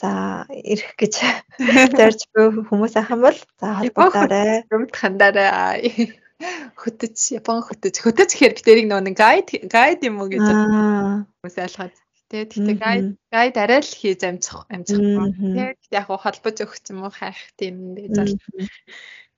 [0.00, 0.10] за
[0.50, 1.14] ирэх гэж
[1.98, 4.68] зорж буй хүмүүс ах юм бол за холбогдоорой.
[4.74, 6.12] Юмд хандаарай.
[6.82, 11.94] хөтөж Япон хөтөж хөтөж гэхээр бид тэрийг нөгөө гайд гайд юм уу гэж хүмүүс ойлгоод
[12.30, 14.98] тий тэгтээ гайд гайд арай л хийж амжих амжих.
[14.98, 18.34] Тий тэгтээ яг холбож өгч юм уу хайх тийм гэж бол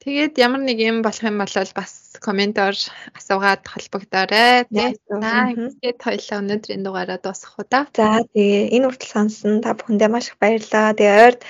[0.08, 2.72] Тэгээд ямар нэг юм болох юм бол бас комментоор
[3.12, 4.64] асуугаад холбогдоорой.
[4.72, 7.84] Тэгээд хоёлаа өнөөдрийн дугаараа дуусгах уу да.
[7.92, 10.96] За тэгээ энэ үртэл сонсон та бүхэндээ маш их баярлалаа.
[10.96, 11.40] Тэгээ ойрд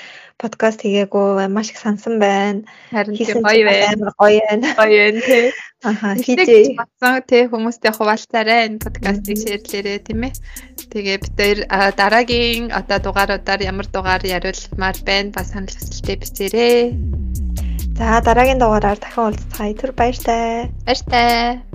[0.42, 2.66] подкаст хийгээгүй маш их сансан байна.
[2.90, 3.14] Харин
[3.46, 4.11] гоё байна.
[4.18, 4.66] Гоё байна.
[4.74, 5.46] Гоё байна тий.
[5.86, 10.34] Аха хийж батсан тий хүмүүстэй хуваалцаарай энэ подкастыг шеэрлээрээ тийм ээ.
[10.90, 11.59] Тэгээ бид хоёр
[11.94, 16.82] дараагийн одоо дугааруудаар ямар дугаар яриулмаар байна ба санал хүсэлтээ бичээрэй.
[17.99, 19.74] За дараагийн дугаараар дахин уулзцгаая.
[19.74, 20.70] Түр баяртай.
[20.86, 21.67] Баяртай.